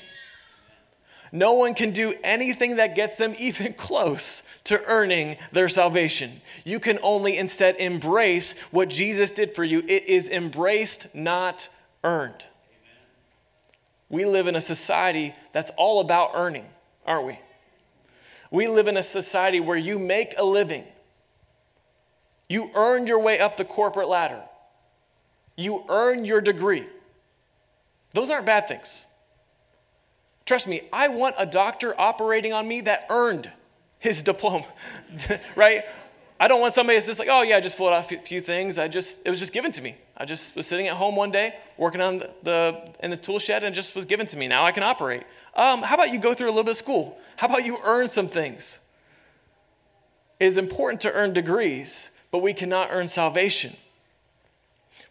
No 1.34 1.54
one 1.54 1.74
can 1.74 1.90
do 1.90 2.14
anything 2.22 2.76
that 2.76 2.94
gets 2.94 3.16
them 3.16 3.34
even 3.40 3.74
close 3.74 4.44
to 4.64 4.80
earning 4.84 5.36
their 5.50 5.68
salvation. 5.68 6.40
You 6.64 6.78
can 6.78 6.98
only 7.02 7.36
instead 7.36 7.76
embrace 7.76 8.58
what 8.70 8.88
Jesus 8.88 9.32
did 9.32 9.54
for 9.54 9.64
you. 9.64 9.80
It 9.80 10.04
is 10.08 10.28
embraced, 10.28 11.12
not 11.12 11.68
earned. 12.04 12.46
We 14.08 14.24
live 14.24 14.46
in 14.46 14.54
a 14.54 14.60
society 14.60 15.34
that's 15.52 15.72
all 15.76 16.00
about 16.00 16.30
earning, 16.34 16.66
aren't 17.04 17.26
we? 17.26 17.40
We 18.52 18.68
live 18.68 18.86
in 18.86 18.96
a 18.96 19.02
society 19.02 19.58
where 19.58 19.76
you 19.76 19.98
make 19.98 20.34
a 20.38 20.44
living. 20.44 20.84
You 22.48 22.70
earn 22.76 23.08
your 23.08 23.20
way 23.20 23.40
up 23.40 23.56
the 23.56 23.64
corporate 23.64 24.08
ladder. 24.08 24.40
You 25.56 25.84
earn 25.88 26.24
your 26.24 26.40
degree. 26.40 26.84
Those 28.12 28.30
aren't 28.30 28.46
bad 28.46 28.68
things. 28.68 29.06
Trust 30.46 30.68
me, 30.68 30.82
I 30.92 31.08
want 31.08 31.36
a 31.38 31.46
doctor 31.46 31.98
operating 31.98 32.52
on 32.52 32.68
me 32.68 32.82
that 32.82 33.06
earned 33.08 33.50
his 33.98 34.22
diploma, 34.22 34.66
right? 35.56 35.84
I 36.38 36.48
don't 36.48 36.60
want 36.60 36.74
somebody 36.74 36.98
that's 36.98 37.06
just 37.06 37.18
like, 37.18 37.28
oh 37.30 37.42
yeah, 37.42 37.56
I 37.56 37.60
just 37.60 37.76
filled 37.78 37.92
out 37.92 38.12
a 38.12 38.18
few 38.18 38.40
things. 38.40 38.78
I 38.78 38.88
just, 38.88 39.20
it 39.24 39.30
was 39.30 39.38
just 39.38 39.52
given 39.52 39.72
to 39.72 39.82
me. 39.82 39.96
I 40.16 40.26
just 40.26 40.54
was 40.54 40.66
sitting 40.66 40.88
at 40.88 40.94
home 40.94 41.16
one 41.16 41.30
day 41.30 41.54
working 41.78 42.00
on 42.00 42.18
the, 42.18 42.30
the 42.42 42.94
in 43.00 43.10
the 43.10 43.16
tool 43.16 43.38
shed 43.38 43.64
and 43.64 43.72
it 43.72 43.74
just 43.74 43.96
was 43.96 44.04
given 44.04 44.26
to 44.26 44.36
me. 44.36 44.46
Now 44.46 44.64
I 44.64 44.72
can 44.72 44.82
operate. 44.82 45.22
Um, 45.54 45.82
how 45.82 45.94
about 45.94 46.12
you 46.12 46.18
go 46.18 46.34
through 46.34 46.48
a 46.48 46.50
little 46.50 46.64
bit 46.64 46.72
of 46.72 46.76
school? 46.76 47.18
How 47.36 47.46
about 47.46 47.64
you 47.64 47.78
earn 47.82 48.08
some 48.08 48.28
things? 48.28 48.80
It 50.38 50.46
is 50.46 50.58
important 50.58 51.00
to 51.02 51.12
earn 51.12 51.32
degrees, 51.32 52.10
but 52.30 52.42
we 52.42 52.52
cannot 52.52 52.88
earn 52.90 53.08
salvation. 53.08 53.76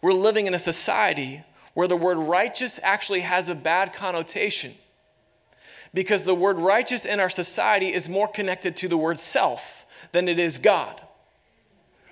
We're 0.00 0.12
living 0.12 0.46
in 0.46 0.54
a 0.54 0.58
society 0.58 1.42
where 1.72 1.88
the 1.88 1.96
word 1.96 2.18
righteous 2.18 2.78
actually 2.82 3.20
has 3.20 3.48
a 3.48 3.54
bad 3.54 3.92
connotation 3.92 4.74
because 5.94 6.26
the 6.26 6.34
word 6.34 6.58
righteous 6.58 7.06
in 7.06 7.20
our 7.20 7.30
society 7.30 7.94
is 7.94 8.08
more 8.08 8.28
connected 8.28 8.76
to 8.76 8.88
the 8.88 8.98
word 8.98 9.18
self 9.18 9.86
than 10.12 10.28
it 10.28 10.38
is 10.38 10.58
God 10.58 11.00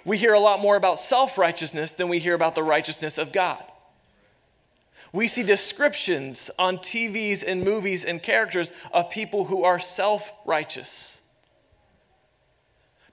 we 0.05 0.19
hear 0.19 0.35
a 0.35 0.41
lot 0.41 0.61
more 0.61 0.77
about 0.77 1.01
self 1.01 1.39
righteousness 1.39 1.93
than 1.93 2.09
we 2.09 2.19
hear 2.19 2.35
about 2.35 2.55
the 2.55 2.63
righteousness 2.63 3.19
of 3.19 3.33
God. 3.33 3.63
We 5.13 5.29
see 5.29 5.43
descriptions 5.43 6.51
on 6.59 6.79
TVs 6.79 7.45
and 7.47 7.63
movies 7.63 8.05
and 8.05 8.23
characters 8.23 8.73
of 8.93 9.11
people 9.11 9.45
who 9.45 9.65
are 9.65 9.79
self 9.79 10.33
righteous. 10.45 11.21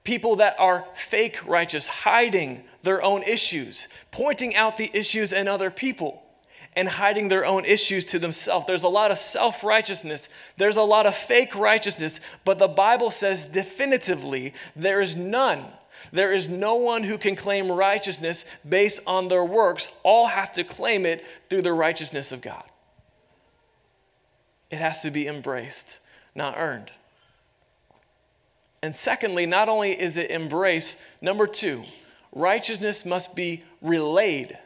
People 0.04 0.38
that 0.38 0.56
are 0.58 0.86
fake 0.96 1.46
righteous, 1.46 1.88
hiding 1.88 2.64
their 2.82 3.04
own 3.04 3.22
issues, 3.24 3.88
pointing 4.12 4.56
out 4.56 4.78
the 4.78 4.90
issues 4.94 5.34
in 5.34 5.48
other 5.48 5.70
people, 5.70 6.24
and 6.80 6.88
hiding 6.88 7.28
their 7.28 7.46
own 7.46 7.66
issues 7.66 8.06
to 8.06 8.20
themselves. 8.20 8.66
There's 8.66 8.84
a 8.84 8.90
lot 8.90 9.12
of 9.12 9.18
self 9.18 9.66
righteousness, 9.66 10.30
there's 10.56 10.78
a 10.78 10.82
lot 10.82 11.06
of 11.06 11.14
fake 11.14 11.54
righteousness, 11.54 12.22
but 12.46 12.58
the 12.58 12.70
Bible 12.70 13.12
says 13.12 13.46
definitively 13.46 14.54
there 14.78 15.02
is 15.02 15.16
none 15.18 15.66
there 16.14 16.34
is 16.34 16.48
no 16.48 16.76
one 16.76 17.04
who 17.04 17.18
can 17.18 17.36
claim 17.36 17.70
righteousness 17.70 18.46
based 18.68 19.02
on 19.06 19.28
their 19.28 19.44
works. 19.44 19.92
All 20.04 20.28
have 20.28 20.54
to 20.54 20.64
claim 20.64 21.06
it 21.06 21.26
through 21.50 21.64
the 21.64 21.74
righteousness 21.74 22.32
of 22.32 22.42
God. 22.42 22.64
It 24.72 24.78
has 24.78 25.02
to 25.02 25.12
be 25.12 25.28
embraced, 25.28 26.00
not 26.34 26.56
earned. 26.58 26.92
And 28.82 28.96
secondly, 28.96 29.46
not 29.46 29.68
only 29.68 29.92
is 29.92 30.16
it 30.16 30.32
embraced, 30.32 31.00
number 31.22 31.48
two, 31.48 31.84
righteousness 32.32 33.06
must 33.06 33.36
be 33.36 33.64
relayed, 33.82 34.58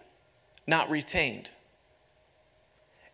not 0.67 0.88
retained. 0.91 1.50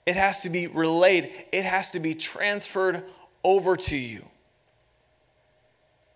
It 0.10 0.16
has 0.16 0.40
to 0.40 0.50
be 0.50 0.66
relayed, 0.66 1.32
it 1.52 1.66
has 1.66 1.92
to 1.92 2.00
be 2.00 2.16
transferred 2.16 3.04
over 3.44 3.78
to 3.78 3.96
you. 3.96 4.26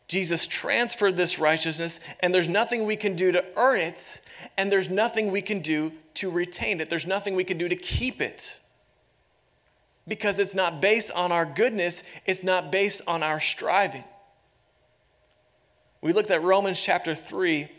Jesus 0.07 0.47
transferred 0.47 1.15
this 1.15 1.37
righteousness, 1.37 1.99
and 2.19 2.33
there's 2.33 2.49
nothing 2.49 2.85
we 2.85 2.95
can 2.95 3.15
do 3.15 3.31
to 3.31 3.45
earn 3.55 3.81
it, 3.81 4.19
and 4.57 4.71
there's 4.71 4.89
nothing 4.89 5.29
we 5.29 5.43
can 5.43 5.59
do 5.59 5.93
to 6.15 6.31
retain 6.31 6.81
it. 6.81 6.89
There's 6.89 7.05
nothing 7.05 7.35
we 7.35 7.43
can 7.43 7.59
do 7.59 7.69
to 7.69 7.75
keep 7.75 8.19
it. 8.19 8.59
Because 10.07 10.39
it's 10.39 10.55
not 10.55 10.81
based 10.81 11.11
on 11.11 11.31
our 11.31 11.45
goodness, 11.45 12.01
it's 12.25 12.43
not 12.43 12.71
based 12.71 13.03
on 13.05 13.21
our 13.21 13.39
striving. 13.39 14.05
We 16.01 16.13
looked 16.13 16.31
at 16.31 16.41
Romans 16.41 16.81
chapter 16.81 17.13
3 17.13 17.69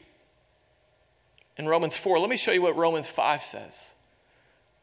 and 1.58 1.68
Romans 1.68 1.96
4. 1.96 2.20
Let 2.20 2.30
me 2.30 2.36
show 2.36 2.52
you 2.52 2.62
what 2.62 2.76
Romans 2.76 3.08
5 3.08 3.42
says. 3.42 3.93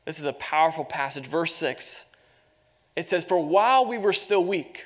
This 0.05 0.19
is 0.19 0.25
a 0.25 0.33
powerful 0.33 0.85
passage. 0.85 1.27
Verse 1.27 1.53
6. 1.55 2.05
It 2.95 3.05
says, 3.05 3.23
For 3.23 3.39
while 3.39 3.85
we 3.85 3.97
were 3.97 4.13
still 4.13 4.43
weak, 4.43 4.85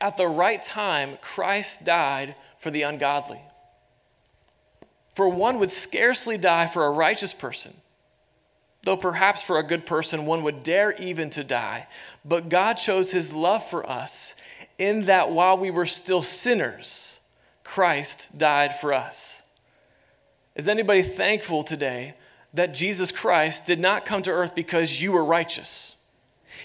at 0.00 0.16
the 0.16 0.26
right 0.26 0.62
time, 0.62 1.18
Christ 1.20 1.84
died 1.84 2.34
for 2.58 2.70
the 2.70 2.82
ungodly. 2.82 3.40
For 5.14 5.28
one 5.28 5.58
would 5.58 5.70
scarcely 5.70 6.36
die 6.36 6.66
for 6.66 6.84
a 6.84 6.90
righteous 6.90 7.32
person, 7.32 7.74
though 8.82 8.98
perhaps 8.98 9.42
for 9.42 9.58
a 9.58 9.62
good 9.62 9.86
person 9.86 10.26
one 10.26 10.42
would 10.42 10.62
dare 10.62 10.92
even 10.92 11.30
to 11.30 11.42
die. 11.42 11.86
But 12.24 12.50
God 12.50 12.78
shows 12.78 13.10
his 13.10 13.32
love 13.32 13.66
for 13.66 13.88
us 13.88 14.34
in 14.78 15.06
that 15.06 15.30
while 15.30 15.56
we 15.56 15.70
were 15.70 15.86
still 15.86 16.20
sinners, 16.20 17.18
Christ 17.64 18.28
died 18.36 18.78
for 18.78 18.92
us. 18.92 19.42
Is 20.54 20.68
anybody 20.68 21.02
thankful 21.02 21.62
today 21.62 22.14
that 22.56 22.74
Jesus 22.74 23.12
Christ 23.12 23.66
did 23.66 23.80
not 23.80 24.04
come 24.04 24.22
to 24.22 24.30
earth 24.30 24.54
because 24.54 25.00
you 25.00 25.12
were 25.12 25.24
righteous? 25.24 25.96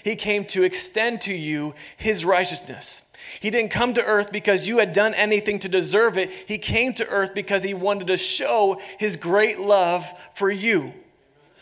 He 0.02 0.16
came 0.16 0.44
to 0.46 0.64
extend 0.64 1.20
to 1.22 1.34
you 1.34 1.74
his 1.96 2.24
righteousness. 2.24 3.02
He 3.40 3.50
didn't 3.50 3.70
come 3.70 3.94
to 3.94 4.02
earth 4.02 4.32
because 4.32 4.66
you 4.66 4.78
had 4.78 4.92
done 4.92 5.14
anything 5.14 5.58
to 5.60 5.68
deserve 5.68 6.18
it. 6.18 6.30
He 6.30 6.58
came 6.58 6.92
to 6.94 7.06
earth 7.06 7.34
because 7.34 7.62
he 7.62 7.74
wanted 7.74 8.08
to 8.08 8.16
show 8.16 8.80
his 8.98 9.16
great 9.16 9.60
love 9.60 10.06
for 10.34 10.50
you. 10.50 10.92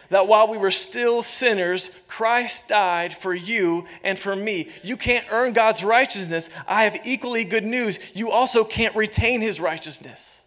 That 0.08 0.26
while 0.26 0.48
we 0.48 0.58
were 0.58 0.72
still 0.72 1.22
sinners, 1.22 2.00
Christ 2.08 2.68
died 2.68 3.14
for 3.14 3.32
you 3.32 3.86
and 4.02 4.18
for 4.18 4.34
me. 4.34 4.68
You 4.82 4.96
can't 4.96 5.26
earn 5.30 5.52
God's 5.52 5.84
righteousness. 5.84 6.50
I 6.66 6.84
have 6.84 7.06
equally 7.06 7.44
good 7.44 7.64
news. 7.64 7.98
You 8.14 8.32
also 8.32 8.64
can't 8.64 8.96
retain 8.96 9.40
his 9.40 9.60
righteousness, 9.60 10.42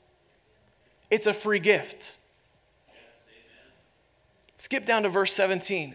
it's 1.09 1.27
a 1.27 1.33
free 1.33 1.59
gift. 1.59 2.17
Skip 4.63 4.85
down 4.85 5.03
to 5.03 5.09
verse 5.09 5.33
17. 5.33 5.93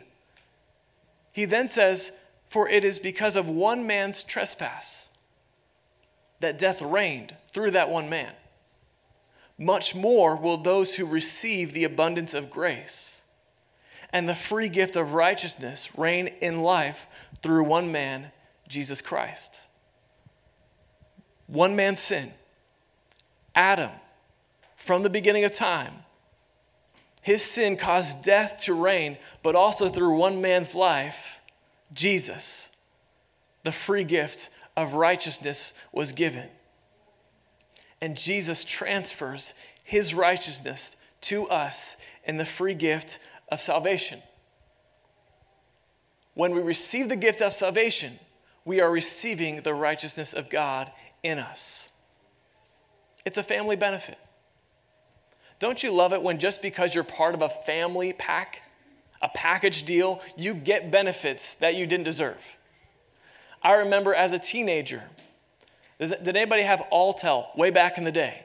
He 1.33 1.47
then 1.47 1.71
says, 1.71 2.13
For 2.49 2.69
it 2.69 2.85
is 2.85 2.99
because 2.99 3.35
of 3.35 3.49
one 3.49 3.87
man's 3.87 4.23
trespass 4.23 5.09
that 6.41 6.59
death 6.59 6.83
reigned 6.83 7.35
through 7.55 7.71
that 7.71 7.89
one 7.89 8.11
man. 8.11 8.31
Much 9.57 9.95
more 9.95 10.37
will 10.37 10.59
those 10.59 10.97
who 10.97 11.07
receive 11.07 11.73
the 11.73 11.85
abundance 11.85 12.35
of 12.35 12.51
grace 12.51 13.23
and 14.13 14.29
the 14.29 14.35
free 14.35 14.69
gift 14.69 14.97
of 14.97 15.15
righteousness 15.15 15.89
reign 15.97 16.27
in 16.43 16.61
life 16.61 17.07
through 17.41 17.65
one 17.65 17.91
man, 17.91 18.33
Jesus 18.69 19.01
Christ. 19.01 19.63
One 21.47 21.75
man's 21.75 22.01
sin, 22.01 22.33
Adam, 23.55 23.93
from 24.77 25.05
the 25.05 25.11
beginning 25.11 25.45
of 25.45 25.55
time, 25.55 26.05
his 27.29 27.43
sin 27.43 27.77
caused 27.77 28.25
death 28.25 28.57
to 28.65 28.73
reign, 28.73 29.19
but 29.43 29.55
also 29.55 29.91
through 29.91 30.17
one 30.17 30.41
man's 30.41 30.75
life, 30.75 31.43
Jesus, 31.93 32.71
the 33.65 33.71
free 33.71 34.03
gift 34.03 34.49
of 34.79 34.95
righteousness 34.95 35.75
was 35.93 36.13
given. 36.13 36.49
And 38.01 38.17
Jesus 38.17 38.65
transfers 38.65 39.53
his 39.85 40.15
righteousness 40.15 40.97
to 41.21 41.47
us 41.51 41.99
in 42.25 42.39
the 42.39 42.47
free 42.47 42.73
gift 42.73 43.19
of 43.53 43.61
salvation. 43.61 44.23
When 46.33 46.55
we 46.55 46.63
receive 46.63 47.11
the 47.11 47.17
gift 47.17 47.43
of 47.43 47.53
salvation, 47.53 48.19
we 48.65 48.81
are 48.81 48.91
receiving 48.91 49.61
the 49.61 49.75
righteousness 49.75 50.33
of 50.33 50.49
God 50.49 50.91
in 51.23 51.39
us. 51.39 51.91
It's 53.27 53.37
a 53.37 53.43
family 53.43 53.77
benefit. 53.77 54.17
Don't 55.59 55.83
you 55.83 55.91
love 55.91 56.13
it 56.13 56.23
when 56.23 56.39
just 56.39 56.63
because 56.63 56.95
you're 56.95 57.05
part 57.05 57.35
of 57.35 57.43
a 57.43 57.49
family 57.49 58.13
pack, 58.13 58.63
a 59.21 59.29
package 59.29 59.83
deal, 59.85 60.21
you 60.37 60.55
get 60.55 60.91
benefits 60.91 61.55
that 61.55 61.75
you 61.75 61.87
didn't 61.87 62.05
deserve? 62.05 62.57
I 63.63 63.75
remember 63.75 64.15
as 64.15 64.33
a 64.33 64.39
teenager, 64.39 65.03
did 65.99 66.37
anybody 66.37 66.63
have 66.63 66.87
Alltel 66.93 67.57
way 67.57 67.71
back 67.71 67.99
in 67.99 68.05
the 68.05 68.13
day? 68.13 68.45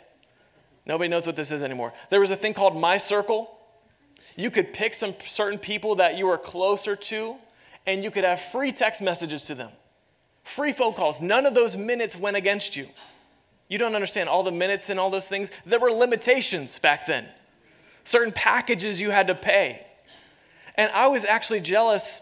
Nobody 0.85 1.07
knows 1.07 1.27
what 1.27 1.35
this 1.35 1.51
is 1.51 1.61
anymore. 1.61 1.93
There 2.09 2.19
was 2.19 2.31
a 2.31 2.35
thing 2.35 2.53
called 2.53 2.75
My 2.75 2.97
Circle. 2.97 3.49
You 4.35 4.49
could 4.49 4.73
pick 4.73 4.95
some 4.95 5.13
certain 5.25 5.59
people 5.59 5.95
that 5.95 6.17
you 6.17 6.25
were 6.25 6.37
closer 6.39 6.95
to, 6.95 7.35
and 7.85 8.03
you 8.03 8.09
could 8.09 8.23
have 8.23 8.41
free 8.41 8.71
text 8.71 9.01
messages 9.01 9.43
to 9.43 9.55
them, 9.55 9.69
free 10.43 10.73
phone 10.73 10.93
calls. 10.93 11.21
None 11.21 11.45
of 11.45 11.53
those 11.53 11.77
minutes 11.77 12.17
went 12.17 12.35
against 12.35 12.75
you. 12.75 12.87
You 13.73 13.79
don't 13.79 13.95
understand 13.95 14.29
all 14.29 14.43
the 14.43 14.51
minutes 14.51 14.91
and 14.91 14.99
all 14.99 15.09
those 15.09 15.27
things. 15.27 15.49
There 15.65 15.79
were 15.79 15.91
limitations 15.91 16.77
back 16.77 17.07
then, 17.07 17.25
certain 18.03 18.31
packages 18.31 19.01
you 19.01 19.09
had 19.09 19.25
to 19.25 19.33
pay. 19.33 19.83
And 20.75 20.91
I 20.91 21.07
was 21.07 21.25
actually 21.25 21.61
jealous 21.61 22.21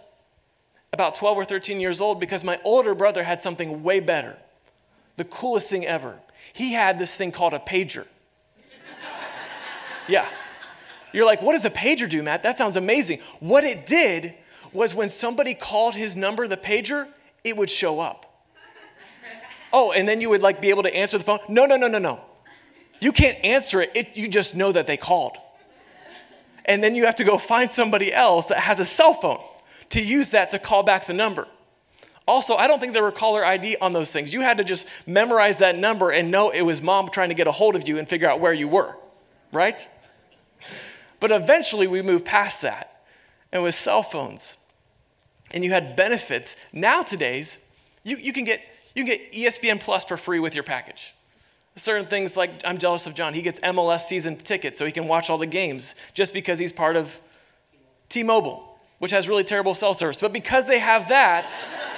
about 0.94 1.16
12 1.16 1.40
or 1.40 1.44
13 1.44 1.82
years 1.82 2.00
old 2.00 2.22
because 2.22 2.46
my 2.46 2.58
older 2.64 2.96
brother 2.96 3.22
had 3.22 3.42
something 3.42 3.84
way 3.84 4.00
better. 4.00 4.38
The 5.18 5.26
coolest 5.26 5.70
thing 5.70 5.86
ever. 5.86 6.20
He 6.54 6.72
had 6.72 6.98
this 6.98 7.18
thing 7.18 7.34
called 7.34 7.54
a 7.54 7.60
pager. 7.60 8.06
yeah. 10.08 10.30
You're 11.12 11.26
like, 11.26 11.42
what 11.42 11.52
does 11.52 11.66
a 11.66 11.70
pager 11.70 12.10
do, 12.10 12.24
Matt? 12.24 12.44
That 12.44 12.58
sounds 12.58 12.78
amazing. 12.78 13.20
What 13.42 13.66
it 13.66 13.86
did 13.86 14.36
was 14.72 14.96
when 14.96 15.10
somebody 15.10 15.54
called 15.54 15.96
his 15.96 16.16
number, 16.16 16.48
the 16.48 16.56
pager, 16.56 17.10
it 17.44 17.58
would 17.58 17.70
show 17.70 18.00
up. 18.00 18.31
Oh, 19.74 19.92
and 19.92 20.08
then 20.08 20.22
you 20.22 20.30
would 20.30 20.42
like 20.42 20.62
be 20.62 20.70
able 20.70 20.84
to 20.84 20.94
answer 20.94 21.18
the 21.18 21.24
phone. 21.24 21.40
No, 21.48 21.66
no, 21.66 21.78
no, 21.78 21.88
no, 21.88 22.00
no. 22.00 22.20
You 23.00 23.12
can't 23.12 23.44
answer 23.44 23.82
it. 23.82 23.92
it 23.96 24.18
you 24.18 24.28
just 24.28 24.56
know 24.56 24.72
that 24.72 24.88
they 24.88 24.98
called. 24.98 25.38
And 26.66 26.84
then 26.84 26.96
you 26.96 27.06
have 27.06 27.16
to 27.16 27.24
go 27.24 27.38
find 27.38 27.72
somebody 27.72 28.14
else 28.14 28.48
that 28.48 28.60
has 28.60 28.80
a 28.80 28.86
cell 28.86 29.14
phone 29.14 29.40
to 29.90 30.02
use 30.02 30.32
that 30.32 30.52
to 30.52 30.60
call 30.60 30.84
back 30.84 31.08
the 31.08 31.14
number. 31.14 31.48
Also, 32.28 32.56
I 32.56 32.68
don't 32.68 32.80
think 32.80 32.94
there 32.94 33.04
were 33.04 33.12
caller 33.12 33.44
ID 33.44 33.78
on 33.82 33.94
those 33.94 34.12
things. 34.12 34.34
You 34.34 34.42
had 34.42 34.60
to 34.60 34.64
just 34.64 34.88
memorize 35.08 35.60
that 35.60 35.78
number 35.78 36.12
and 36.12 36.30
know 36.30 36.52
it 36.52 36.62
was 36.62 36.82
mom 36.82 37.10
trying 37.10 37.30
to 37.30 37.36
get 37.36 37.48
a 37.48 37.52
hold 37.52 37.76
of 37.76 37.88
you 37.88 37.98
and 37.98 38.08
figure 38.08 38.30
out 38.30 38.40
where 38.40 38.54
you 38.54 38.68
were, 38.68 38.96
right? 39.52 39.86
But 41.20 41.32
eventually 41.32 41.88
we 41.88 42.02
moved 42.02 42.26
past 42.26 42.62
that. 42.62 43.04
And 43.52 43.64
with 43.64 43.76
cell 43.76 44.02
phones, 44.02 44.58
and 45.54 45.64
you 45.64 45.72
had 45.72 45.96
benefits. 45.96 46.56
Now, 46.72 47.02
today's, 47.02 47.60
you, 48.04 48.18
you, 48.18 48.34
can 48.34 48.44
get, 48.44 48.62
you 48.96 49.06
can 49.06 49.18
get 49.18 49.32
ESPN 49.32 49.80
Plus 49.80 50.06
for 50.06 50.18
free 50.18 50.40
with 50.40 50.56
your 50.56 50.64
package. 50.64 51.14
Certain 51.76 52.08
things 52.08 52.36
like 52.36 52.52
I'm 52.66 52.78
jealous 52.78 53.08
of 53.08 53.16
John. 53.16 53.34
He 53.34 53.42
gets 53.42 53.60
MLS 53.62 54.02
season 54.02 54.36
tickets 54.36 54.78
so 54.78 54.86
he 54.86 54.92
can 54.92 55.08
watch 55.08 55.30
all 55.30 55.38
the 55.38 55.46
games 55.46 55.96
just 56.14 56.34
because 56.34 56.60
he's 56.60 56.74
part 56.74 56.96
of 56.96 57.20
T 58.10 58.24
Mobile 58.24 58.72
which 59.02 59.10
has 59.10 59.28
really 59.28 59.44
terrible 59.44 59.74
cell 59.74 59.96
service. 59.96 60.22
But 60.22 60.32
because 60.32 60.68
they 60.68 60.78
have 60.78 61.10
that, 61.10 61.52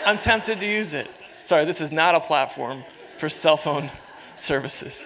I'm 0.05 0.17
tempted 0.17 0.61
to 0.61 0.65
use 0.65 0.93
it. 0.93 1.11
Sorry, 1.43 1.65
this 1.65 1.81
is 1.81 1.91
not 1.91 2.15
a 2.15 2.21
platform 2.21 2.81
for 3.17 3.27
cell 3.27 3.57
phone 3.57 3.91
services. 4.37 5.05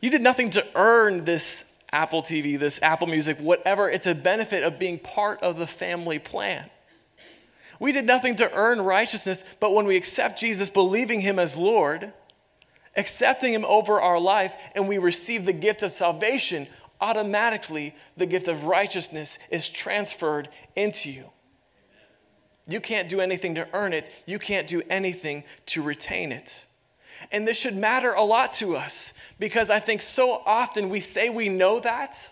You 0.00 0.10
did 0.10 0.22
nothing 0.22 0.50
to 0.50 0.64
earn 0.76 1.24
this 1.24 1.72
Apple 1.90 2.22
TV, 2.22 2.56
this 2.56 2.80
Apple 2.84 3.08
Music, 3.08 3.36
whatever. 3.38 3.90
It's 3.90 4.06
a 4.06 4.14
benefit 4.14 4.62
of 4.62 4.78
being 4.78 5.00
part 5.00 5.42
of 5.42 5.56
the 5.56 5.66
family 5.66 6.20
plan. 6.20 6.70
We 7.80 7.92
did 7.92 8.04
nothing 8.04 8.36
to 8.36 8.52
earn 8.52 8.80
righteousness, 8.80 9.44
but 9.60 9.74
when 9.74 9.86
we 9.86 9.96
accept 9.96 10.38
Jesus, 10.38 10.70
believing 10.70 11.20
Him 11.20 11.38
as 11.38 11.56
Lord, 11.56 12.12
accepting 12.96 13.52
Him 13.52 13.64
over 13.64 14.00
our 14.00 14.20
life, 14.20 14.54
and 14.74 14.88
we 14.88 14.98
receive 14.98 15.44
the 15.44 15.52
gift 15.52 15.82
of 15.82 15.90
salvation, 15.90 16.68
automatically 17.00 17.94
the 18.16 18.26
gift 18.26 18.48
of 18.48 18.64
righteousness 18.64 19.38
is 19.50 19.68
transferred 19.68 20.48
into 20.76 21.10
you. 21.10 21.30
You 22.66 22.80
can't 22.80 23.08
do 23.08 23.20
anything 23.20 23.56
to 23.56 23.68
earn 23.74 23.92
it, 23.92 24.10
you 24.26 24.38
can't 24.38 24.66
do 24.66 24.82
anything 24.88 25.44
to 25.66 25.82
retain 25.82 26.32
it. 26.32 26.64
And 27.30 27.46
this 27.46 27.58
should 27.58 27.76
matter 27.76 28.12
a 28.12 28.22
lot 28.22 28.54
to 28.54 28.76
us 28.76 29.14
because 29.38 29.70
I 29.70 29.78
think 29.80 30.02
so 30.02 30.42
often 30.46 30.88
we 30.88 31.00
say 31.00 31.28
we 31.28 31.48
know 31.48 31.80
that, 31.80 32.30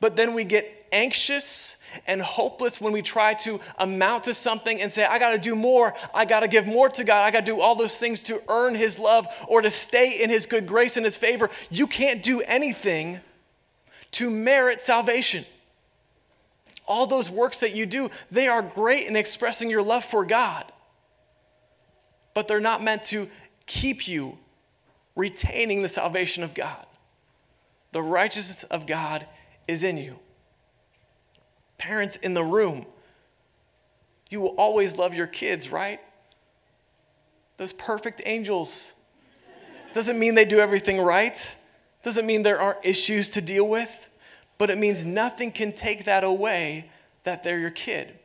but 0.00 0.16
then 0.16 0.34
we 0.34 0.44
get 0.44 0.86
anxious 0.92 1.76
and 2.06 2.20
hopeless 2.22 2.80
when 2.80 2.92
we 2.92 3.02
try 3.02 3.34
to 3.34 3.60
amount 3.78 4.24
to 4.24 4.34
something 4.34 4.80
and 4.80 4.90
say, 4.90 5.04
I 5.04 5.18
got 5.18 5.30
to 5.30 5.38
do 5.38 5.54
more. 5.54 5.94
I 6.14 6.24
got 6.24 6.40
to 6.40 6.48
give 6.48 6.66
more 6.66 6.88
to 6.90 7.04
God. 7.04 7.24
I 7.24 7.30
got 7.30 7.46
to 7.46 7.52
do 7.52 7.60
all 7.60 7.74
those 7.74 7.98
things 7.98 8.20
to 8.22 8.42
earn 8.48 8.74
His 8.74 8.98
love 8.98 9.26
or 9.48 9.62
to 9.62 9.70
stay 9.70 10.22
in 10.22 10.30
His 10.30 10.46
good 10.46 10.66
grace 10.66 10.96
and 10.96 11.04
His 11.04 11.16
favor. 11.16 11.50
You 11.70 11.86
can't 11.86 12.22
do 12.22 12.40
anything 12.42 13.20
to 14.12 14.30
merit 14.30 14.80
salvation. 14.80 15.44
All 16.86 17.06
those 17.06 17.30
works 17.30 17.60
that 17.60 17.74
you 17.74 17.86
do, 17.86 18.10
they 18.30 18.48
are 18.48 18.62
great 18.62 19.06
in 19.06 19.16
expressing 19.16 19.70
your 19.70 19.82
love 19.82 20.04
for 20.04 20.24
God. 20.24 20.64
but 22.34 22.48
they're 22.48 22.60
not 22.60 22.82
meant 22.82 23.04
to 23.04 23.28
keep 23.66 24.08
you 24.08 24.38
retaining 25.16 25.82
the 25.82 25.88
salvation 25.88 26.42
of 26.42 26.54
God. 26.54 26.86
The 27.92 28.02
righteousness 28.02 28.64
of 28.64 28.86
God 28.86 29.26
is 29.68 29.82
in 29.84 29.98
you. 29.98 30.18
Parents 31.82 32.14
in 32.14 32.32
the 32.32 32.44
room, 32.44 32.86
you 34.30 34.40
will 34.40 34.54
always 34.56 34.98
love 34.98 35.14
your 35.14 35.26
kids, 35.26 35.72
right? 35.72 35.98
Those 37.56 37.72
perfect 37.72 38.22
angels. 38.24 38.94
Doesn't 39.92 40.16
mean 40.16 40.36
they 40.36 40.44
do 40.44 40.60
everything 40.60 41.00
right, 41.00 41.56
doesn't 42.04 42.24
mean 42.24 42.42
there 42.42 42.60
aren't 42.60 42.86
issues 42.86 43.30
to 43.30 43.40
deal 43.40 43.66
with, 43.66 44.10
but 44.58 44.70
it 44.70 44.78
means 44.78 45.04
nothing 45.04 45.50
can 45.50 45.72
take 45.72 46.04
that 46.04 46.22
away 46.22 46.88
that 47.24 47.42
they're 47.42 47.58
your 47.58 47.70
kid. 47.70 48.16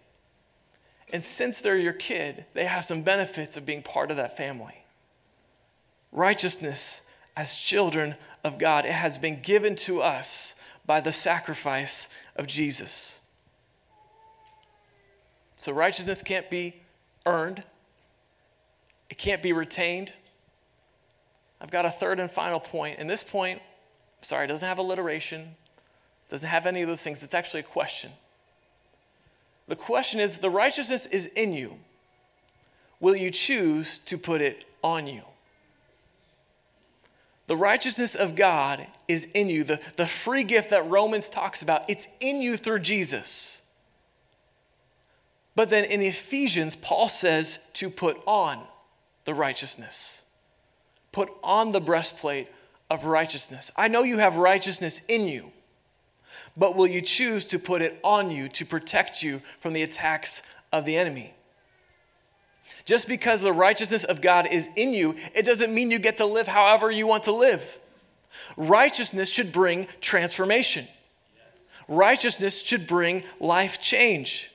And 1.11 1.23
since 1.23 1.59
they're 1.59 1.79
your 1.79 1.93
kid, 1.93 2.45
they 2.53 2.65
have 2.65 2.85
some 2.85 3.01
benefits 3.01 3.57
of 3.57 3.65
being 3.65 3.81
part 3.81 4.11
of 4.11 4.17
that 4.17 4.37
family. 4.37 4.83
Righteousness 6.11 7.01
as 7.35 7.55
children 7.55 8.17
of 8.43 8.59
God, 8.59 8.85
it 8.85 8.91
has 8.91 9.17
been 9.17 9.41
given 9.41 9.75
to 9.77 10.03
us 10.03 10.53
by 10.85 11.01
the 11.01 11.11
sacrifice 11.11 12.07
of 12.35 12.45
Jesus. 12.45 13.16
So 15.67 15.73
righteousness 15.73 16.23
can't 16.23 16.49
be 16.49 16.75
earned, 17.25 17.61
it 19.09 19.17
can't 19.17 19.43
be 19.43 19.51
retained. 19.51 20.13
I've 21.59 21.71
got 21.71 21.83
a 21.85 21.89
third 21.89 22.21
and 22.21 22.31
final 22.31 22.61
point, 22.61 22.99
and 22.99 23.09
this 23.09 23.21
point, 23.21 23.61
sorry, 24.21 24.47
doesn't 24.47 24.65
have 24.65 24.77
alliteration, 24.77 25.57
doesn't 26.29 26.47
have 26.47 26.67
any 26.67 26.83
of 26.83 26.87
those 26.87 27.01
things. 27.01 27.21
It's 27.21 27.33
actually 27.33 27.59
a 27.59 27.63
question. 27.63 28.11
The 29.67 29.75
question 29.75 30.21
is 30.21 30.37
the 30.37 30.49
righteousness 30.49 31.05
is 31.05 31.25
in 31.25 31.51
you. 31.51 31.75
Will 33.01 33.17
you 33.17 33.29
choose 33.29 33.97
to 34.05 34.17
put 34.17 34.41
it 34.41 34.63
on 34.81 35.05
you? 35.05 35.23
The 37.47 37.57
righteousness 37.57 38.15
of 38.15 38.35
God 38.35 38.87
is 39.09 39.25
in 39.33 39.49
you. 39.49 39.65
The, 39.65 39.81
the 39.97 40.07
free 40.07 40.45
gift 40.45 40.69
that 40.69 40.89
Romans 40.89 41.29
talks 41.29 41.61
about, 41.61 41.89
it's 41.89 42.07
in 42.21 42.41
you 42.41 42.55
through 42.55 42.79
Jesus. 42.79 43.56
But 45.57 45.71
then 45.71 45.85
in 45.85 46.03
Ephesians, 46.03 46.75
Paul 46.75 47.09
says 47.09 47.57
to 47.73 47.89
put 47.89 48.21
on 48.27 48.61
the 49.25 49.33
righteousness. 49.33 50.23
Put 51.11 51.31
on 51.43 51.71
the 51.71 51.81
breastplate 51.81 52.47
of 52.91 53.05
righteousness. 53.05 53.71
I 53.75 53.87
know 53.87 54.03
you 54.03 54.19
have 54.19 54.35
righteousness 54.35 55.01
in 55.07 55.27
you, 55.27 55.51
but 56.55 56.75
will 56.75 56.85
you 56.85 57.01
choose 57.01 57.47
to 57.47 57.57
put 57.57 57.81
it 57.81 57.99
on 58.03 58.29
you 58.29 58.49
to 58.49 58.65
protect 58.65 59.23
you 59.23 59.41
from 59.59 59.73
the 59.73 59.81
attacks 59.81 60.43
of 60.71 60.85
the 60.85 60.95
enemy? 60.95 61.33
Just 62.85 63.07
because 63.07 63.41
the 63.41 63.51
righteousness 63.51 64.03
of 64.03 64.21
God 64.21 64.47
is 64.51 64.69
in 64.75 64.93
you, 64.93 65.15
it 65.33 65.43
doesn't 65.43 65.73
mean 65.73 65.89
you 65.89 65.97
get 65.97 66.17
to 66.17 66.25
live 66.27 66.47
however 66.47 66.91
you 66.91 67.07
want 67.07 67.23
to 67.23 67.31
live. 67.31 67.79
Righteousness 68.57 69.31
should 69.31 69.51
bring 69.51 69.87
transformation. 70.01 70.87
Righteousness 71.87 72.61
should 72.61 72.85
bring 72.85 73.23
life 73.39 73.81
change. 73.81 74.51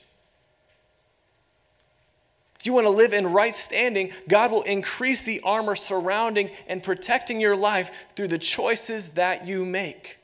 If 2.62 2.66
you 2.66 2.75
want 2.75 2.85
to 2.85 2.90
live 2.90 3.12
in 3.12 3.27
right 3.27 3.57
standing, 3.57 4.12
God 4.29 4.53
will 4.53 4.62
increase 4.62 5.25
the 5.25 5.40
armor 5.40 5.75
surrounding 5.75 6.53
and 6.68 6.81
protecting 6.81 7.40
your 7.40 7.57
life 7.57 7.90
through 8.14 8.29
the 8.29 8.38
choices 8.38 9.11
that 9.14 9.48
you 9.48 9.64
make. 9.64 10.18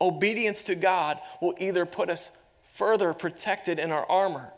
Obedience 0.00 0.64
to 0.64 0.74
God 0.74 1.20
will 1.42 1.54
either 1.58 1.84
put 1.84 2.08
us 2.08 2.34
further 2.72 3.12
protected 3.12 3.78
in 3.78 3.92
our 3.92 4.10
armor 4.10 4.50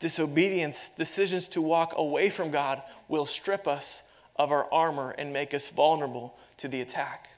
disobedience, 0.00 0.88
decisions 0.88 1.46
to 1.46 1.62
walk 1.62 1.92
away 1.96 2.28
from 2.28 2.50
God, 2.50 2.82
will 3.06 3.26
strip 3.26 3.68
us 3.68 4.02
of 4.34 4.50
our 4.50 4.66
armor 4.72 5.12
and 5.12 5.32
make 5.32 5.54
us 5.54 5.68
vulnerable 5.68 6.36
to 6.56 6.66
the 6.66 6.80
attack. 6.80 7.28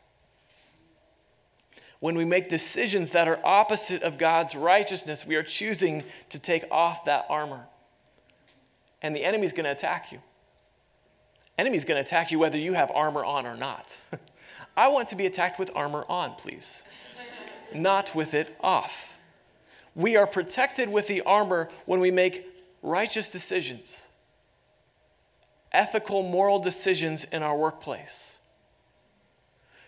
When 2.02 2.16
we 2.16 2.24
make 2.24 2.48
decisions 2.48 3.10
that 3.10 3.28
are 3.28 3.38
opposite 3.46 4.02
of 4.02 4.18
God's 4.18 4.56
righteousness, 4.56 5.24
we 5.24 5.36
are 5.36 5.42
choosing 5.44 6.02
to 6.30 6.38
take 6.40 6.64
off 6.68 7.04
that 7.04 7.26
armor. 7.28 7.64
And 9.02 9.14
the 9.14 9.22
enemy's 9.22 9.52
going 9.52 9.66
to 9.66 9.70
attack 9.70 10.10
you. 10.10 10.18
Enemy's 11.56 11.84
going 11.84 12.02
to 12.02 12.04
attack 12.04 12.32
you 12.32 12.40
whether 12.40 12.58
you 12.58 12.72
have 12.72 12.90
armor 12.90 13.24
on 13.24 13.46
or 13.46 13.56
not. 13.56 14.00
I 14.76 14.88
want 14.88 15.10
to 15.10 15.16
be 15.16 15.26
attacked 15.26 15.60
with 15.60 15.70
armor 15.76 16.04
on, 16.08 16.34
please, 16.34 16.84
not 17.72 18.16
with 18.16 18.34
it 18.34 18.56
off. 18.60 19.16
We 19.94 20.16
are 20.16 20.26
protected 20.26 20.88
with 20.88 21.06
the 21.06 21.20
armor 21.20 21.68
when 21.86 22.00
we 22.00 22.10
make 22.10 22.44
righteous 22.82 23.30
decisions, 23.30 24.08
ethical, 25.70 26.24
moral 26.24 26.58
decisions 26.58 27.22
in 27.22 27.44
our 27.44 27.56
workplace. 27.56 28.31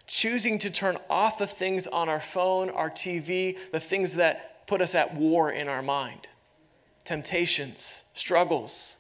Choosing 0.07 0.59
to 0.59 0.71
turn 0.71 0.99
off 1.09 1.39
the 1.39 1.47
things 1.47 1.87
on 1.87 2.09
our 2.09 2.21
phone, 2.21 2.71
our 2.71 2.91
TV, 2.91 3.59
the 3.73 3.81
things 3.81 4.15
that 4.15 4.67
put 4.67 4.81
us 4.81 4.95
at 4.95 5.15
war 5.15 5.51
in 5.51 5.69
our 5.69 5.83
mind, 5.83 6.29
temptations, 7.05 8.05
struggles. 8.13 8.97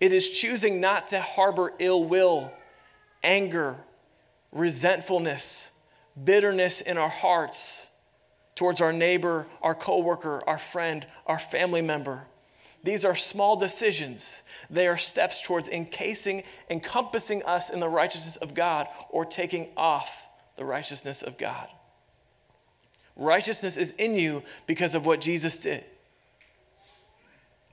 It 0.00 0.12
is 0.12 0.30
choosing 0.30 0.80
not 0.80 1.08
to 1.08 1.20
harbor 1.20 1.72
ill 1.78 2.04
will, 2.04 2.52
anger, 3.22 3.76
resentfulness, 4.50 5.70
bitterness 6.22 6.80
in 6.80 6.96
our 6.96 7.08
hearts 7.08 7.88
towards 8.54 8.80
our 8.80 8.92
neighbor, 8.92 9.46
our 9.62 9.74
coworker, 9.74 10.42
our 10.46 10.58
friend, 10.58 11.06
our 11.26 11.38
family 11.38 11.82
member. 11.82 12.26
These 12.82 13.04
are 13.04 13.14
small 13.14 13.56
decisions. 13.56 14.42
They 14.70 14.86
are 14.86 14.96
steps 14.96 15.42
towards 15.42 15.68
encasing, 15.68 16.44
encompassing 16.70 17.42
us 17.42 17.68
in 17.68 17.78
the 17.78 17.88
righteousness 17.88 18.36
of 18.36 18.54
God 18.54 18.88
or 19.10 19.24
taking 19.24 19.68
off 19.76 20.26
the 20.56 20.64
righteousness 20.64 21.22
of 21.22 21.36
God. 21.36 21.68
Righteousness 23.16 23.76
is 23.76 23.90
in 23.92 24.14
you 24.14 24.42
because 24.66 24.94
of 24.94 25.04
what 25.04 25.20
Jesus 25.20 25.60
did. 25.60 25.84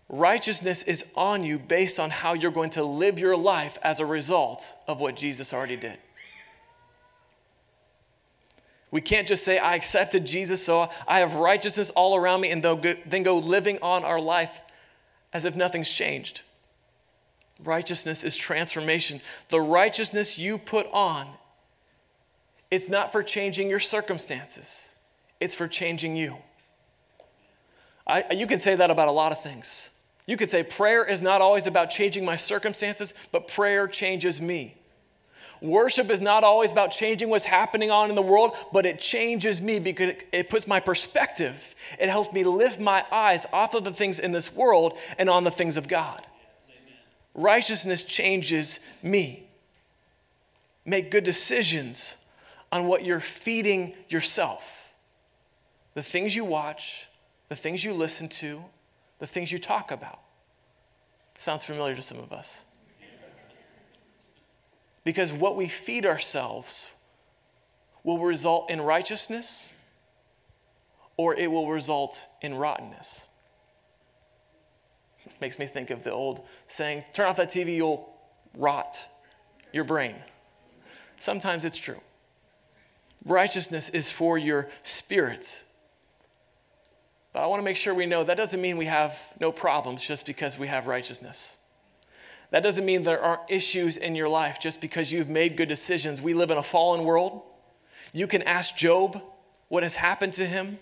Righteousness 0.10 0.84
is 0.84 1.06
on 1.16 1.44
you 1.44 1.58
based 1.58 2.00
on 2.00 2.10
how 2.10 2.34
you're 2.34 2.52
going 2.52 2.72
to 2.72 2.84
live 2.84 3.20
your 3.20 3.38
life 3.38 3.78
as 3.82 4.00
a 4.00 4.06
result 4.06 4.74
of 4.88 5.00
what 5.00 5.16
Jesus 5.16 5.54
already 5.54 5.78
did. 5.78 5.98
We 8.90 9.02
can't 9.02 9.28
just 9.28 9.44
say, 9.44 9.58
I 9.58 9.76
accepted 9.76 10.26
Jesus, 10.26 10.64
so 10.64 10.90
I 11.08 11.20
have 11.20 11.36
righteousness 11.36 11.90
all 11.90 12.16
around 12.16 12.42
me, 12.42 12.52
and 12.52 12.64
then 12.64 13.24
go 13.24 13.38
living 13.38 13.80
on 13.82 14.06
our 14.06 14.20
life 14.20 14.62
as 15.34 15.46
if 15.46 15.56
nothing's 15.56 15.92
changed. 15.92 16.42
Righteousness 17.64 18.24
is 18.24 18.36
transformation. 18.36 19.22
The 19.50 19.60
righteousness 19.60 20.38
you 20.38 20.58
put 20.58 20.88
on, 20.92 21.28
it's 22.70 22.90
not 22.90 23.12
for 23.12 23.24
changing 23.24 23.70
your 23.70 23.80
circumstances, 23.80 24.94
it's 25.40 25.56
for 25.56 25.68
changing 25.68 26.16
you. 26.16 26.38
I, 28.06 28.24
you 28.32 28.48
can 28.48 28.60
say 28.60 28.76
that 28.76 28.90
about 28.90 29.10
a 29.10 29.12
lot 29.12 29.32
of 29.32 29.42
things. 29.42 29.90
You 30.28 30.38
could 30.38 30.50
say 30.50 30.64
prayer 30.64 31.06
is 31.06 31.22
not 31.22 31.42
always 31.42 31.68
about 31.68 31.90
changing 31.90 32.24
my 32.24 32.36
circumstances, 32.36 33.14
but 33.32 33.48
prayer 33.48 33.88
changes 33.88 34.40
me. 34.40 34.76
Worship 35.62 36.10
is 36.10 36.22
not 36.22 36.44
always 36.44 36.72
about 36.72 36.92
changing 36.92 37.30
what's 37.30 37.46
happening 37.46 37.90
on 37.90 38.10
in 38.10 38.16
the 38.16 38.22
world, 38.22 38.56
but 38.72 38.86
it 38.86 39.00
changes 39.00 39.60
me 39.62 39.80
because 39.80 40.14
it 40.32 40.50
puts 40.50 40.68
my 40.68 40.80
perspective. 40.80 41.76
It 42.00 42.10
helps 42.10 42.32
me 42.32 42.44
lift 42.44 42.80
my 42.80 43.04
eyes 43.12 43.46
off 43.52 43.74
of 43.74 43.84
the 43.84 43.94
things 43.94 44.20
in 44.20 44.32
this 44.32 44.54
world 44.54 44.98
and 45.18 45.30
on 45.30 45.44
the 45.44 45.52
things 45.52 45.78
of 45.78 45.88
God. 45.88 46.26
Righteousness 47.34 48.04
changes 48.04 48.80
me. 49.02 49.48
Make 50.86 51.12
good 51.12 51.24
decisions 51.24 52.16
on 52.72 52.88
what 52.88 53.04
you're 53.04 53.20
feeding 53.20 53.94
yourself. 54.10 54.90
The 55.94 56.04
things 56.04 56.36
you 56.36 56.46
watch, 56.46 57.08
the 57.50 57.56
things 57.56 57.84
you 57.84 57.94
listen 57.94 58.30
to, 58.30 58.64
the 59.20 59.28
things 59.28 59.52
you 59.52 59.60
talk 59.60 59.92
about. 59.92 60.20
Sounds 61.38 61.64
familiar 61.64 61.96
to 61.96 62.02
some 62.02 62.20
of 62.20 62.32
us. 62.32 62.64
Because 65.08 65.32
what 65.32 65.56
we 65.56 65.70
feed 65.70 66.06
ourselves 66.06 66.90
will 68.04 68.20
result 68.20 68.70
in 68.70 68.82
righteousness 68.82 69.70
or 71.16 71.34
it 71.34 71.50
will 71.50 71.70
result 71.70 72.22
in 72.42 72.54
rottenness. 72.54 73.30
Makes 75.40 75.60
me 75.60 75.66
think 75.66 75.92
of 75.92 76.04
the 76.04 76.12
old 76.12 76.46
saying, 76.68 77.06
turn 77.14 77.30
off 77.30 77.38
that 77.38 77.48
TV, 77.48 77.78
you'll 77.78 78.14
rot 78.54 78.98
your 79.72 79.86
brain. 79.86 80.14
Sometimes 81.22 81.64
it's 81.64 81.78
true. 81.78 82.02
Righteousness 83.24 83.88
is 83.88 84.12
for 84.12 84.38
your 84.38 84.68
spirit. 84.84 85.64
But 87.32 87.44
I 87.44 87.46
want 87.46 87.62
to 87.62 87.64
make 87.64 87.78
sure 87.78 87.94
we 87.94 88.08
know 88.08 88.26
that 88.26 88.36
doesn't 88.36 88.60
mean 88.60 88.76
we 88.76 88.88
have 88.88 89.18
no 89.40 89.54
problems 89.54 90.06
just 90.06 90.26
because 90.26 90.60
we 90.60 90.68
have 90.68 90.86
righteousness. 90.86 91.56
That 92.52 92.64
doesn't 92.64 92.86
mean 92.86 93.04
there 93.04 93.22
aren't 93.22 93.42
issues 93.50 93.98
in 93.98 94.16
your 94.16 94.30
life 94.30 94.60
just 94.60 94.80
because 94.80 95.12
you've 95.12 95.30
made 95.30 95.58
good 95.58 95.68
decisions. 95.68 96.22
We 96.22 96.34
live 96.34 96.52
in 96.52 96.58
a 96.58 96.64
fallen 96.64 97.04
world. 97.04 97.42
You 98.14 98.28
can 98.28 98.42
ask 98.44 98.76
Job 98.76 99.22
what 99.68 99.84
has 99.84 99.98
happened 99.98 100.34
to 100.34 100.46
him, 100.46 100.80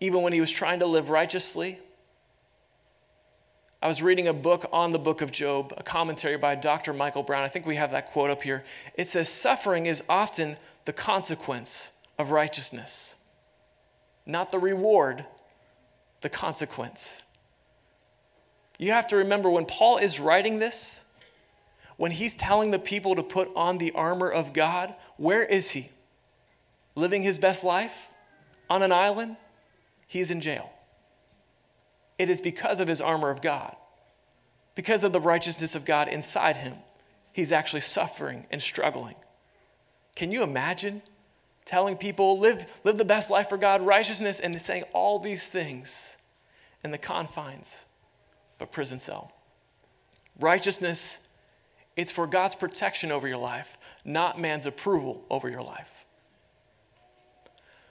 even 0.00 0.22
when 0.22 0.32
he 0.32 0.40
was 0.40 0.50
trying 0.50 0.80
to 0.80 0.86
live 0.86 1.10
righteously. 1.10 1.78
I 3.80 3.88
was 3.88 4.02
reading 4.02 4.28
a 4.28 4.32
book 4.32 4.66
on 4.72 4.92
the 4.92 4.98
book 4.98 5.22
of 5.22 5.32
Job, 5.32 5.74
a 5.76 5.82
commentary 5.82 6.36
by 6.36 6.54
Dr. 6.54 6.92
Michael 6.92 7.22
Brown. 7.22 7.42
I 7.42 7.48
think 7.48 7.66
we 7.66 7.76
have 7.76 7.92
that 7.92 8.12
quote 8.12 8.30
up 8.30 8.42
here. 8.42 8.64
It 8.94 9.08
says, 9.08 9.28
Suffering 9.28 9.86
is 9.86 10.02
often 10.08 10.56
the 10.84 10.92
consequence 10.92 11.90
of 12.18 12.30
righteousness, 12.30 13.14
not 14.26 14.52
the 14.52 14.58
reward, 14.58 15.24
the 16.20 16.28
consequence. 16.28 17.24
You 18.82 18.90
have 18.90 19.06
to 19.08 19.16
remember 19.16 19.48
when 19.48 19.64
Paul 19.64 19.98
is 19.98 20.18
writing 20.18 20.58
this, 20.58 21.04
when 21.98 22.10
he's 22.10 22.34
telling 22.34 22.72
the 22.72 22.80
people 22.80 23.14
to 23.14 23.22
put 23.22 23.48
on 23.54 23.78
the 23.78 23.92
armor 23.92 24.28
of 24.28 24.52
God, 24.52 24.96
where 25.16 25.44
is 25.44 25.70
he? 25.70 25.88
Living 26.96 27.22
his 27.22 27.38
best 27.38 27.62
life? 27.62 28.08
On 28.68 28.82
an 28.82 28.90
island? 28.90 29.36
He's 30.08 30.32
in 30.32 30.40
jail. 30.40 30.68
It 32.18 32.28
is 32.28 32.40
because 32.40 32.80
of 32.80 32.88
his 32.88 33.00
armor 33.00 33.30
of 33.30 33.40
God, 33.40 33.76
because 34.74 35.04
of 35.04 35.12
the 35.12 35.20
righteousness 35.20 35.76
of 35.76 35.84
God 35.84 36.08
inside 36.08 36.56
him, 36.56 36.74
he's 37.32 37.52
actually 37.52 37.82
suffering 37.82 38.46
and 38.50 38.60
struggling. 38.60 39.14
Can 40.16 40.32
you 40.32 40.42
imagine 40.42 41.02
telling 41.64 41.96
people, 41.96 42.40
live, 42.40 42.66
live 42.82 42.98
the 42.98 43.04
best 43.04 43.30
life 43.30 43.48
for 43.48 43.58
God, 43.58 43.80
righteousness, 43.80 44.40
and 44.40 44.60
saying 44.60 44.82
all 44.92 45.20
these 45.20 45.46
things 45.46 46.16
in 46.82 46.90
the 46.90 46.98
confines 46.98 47.84
a 48.62 48.66
prison 48.66 48.98
cell? 48.98 49.32
Righteousness, 50.40 51.26
it's 51.96 52.10
for 52.10 52.26
God's 52.26 52.54
protection 52.54 53.12
over 53.12 53.28
your 53.28 53.38
life, 53.38 53.76
not 54.04 54.40
man's 54.40 54.66
approval 54.66 55.24
over 55.30 55.48
your 55.48 55.62
life. 55.62 55.90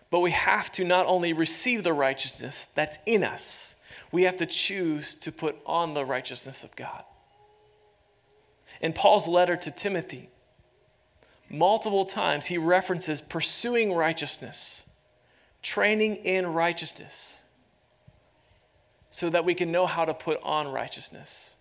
But 0.10 0.20
we 0.20 0.32
have 0.32 0.72
to 0.74 0.84
not 0.84 1.06
only 1.06 1.34
receive 1.34 1.84
the 1.84 1.94
righteousness 1.94 2.70
that's 2.76 2.98
in 3.06 3.24
us, 3.24 3.76
we 4.12 4.24
have 4.24 4.38
to 4.38 4.46
choose 4.46 5.16
to 5.16 5.32
put 5.32 5.56
on 5.66 5.94
the 5.94 6.06
righteousness 6.06 6.64
of 6.64 6.76
God. 6.76 7.04
In 8.82 8.94
Paul's 8.94 9.28
letter 9.28 9.56
to 9.56 9.72
Timothy, 9.72 10.30
multiple 11.50 12.04
times 12.04 12.48
he 12.48 12.58
references 12.58 13.22
pursuing 13.22 13.94
righteousness, 13.94 14.84
training 15.62 16.18
in 16.18 16.48
righteousness, 16.48 17.41
so 19.12 19.30
that 19.30 19.45
we 19.45 19.54
can 19.54 19.71
know 19.71 19.86
how 19.86 20.06
to 20.06 20.13
put 20.13 20.41
on 20.41 20.69
righteousness. 20.69 21.56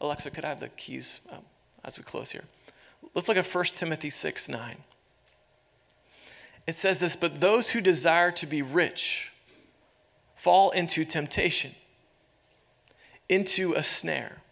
Alexa, 0.00 0.30
could 0.30 0.44
I 0.44 0.50
have 0.50 0.60
the 0.60 0.68
keys 0.68 1.20
um, 1.30 1.42
as 1.84 1.96
we 1.96 2.04
close 2.04 2.30
here? 2.30 2.44
Let's 3.14 3.28
look 3.28 3.36
at 3.36 3.46
1 3.46 3.64
Timothy 3.64 4.10
6 4.10 4.48
9. 4.48 4.76
It 6.66 6.74
says 6.76 7.00
this, 7.00 7.16
but 7.16 7.40
those 7.40 7.70
who 7.70 7.80
desire 7.80 8.30
to 8.32 8.46
be 8.46 8.62
rich, 8.62 9.32
fall 10.36 10.70
into 10.70 11.04
temptation, 11.04 11.74
into 13.28 13.72
a 13.74 13.82
snare, 13.82 14.42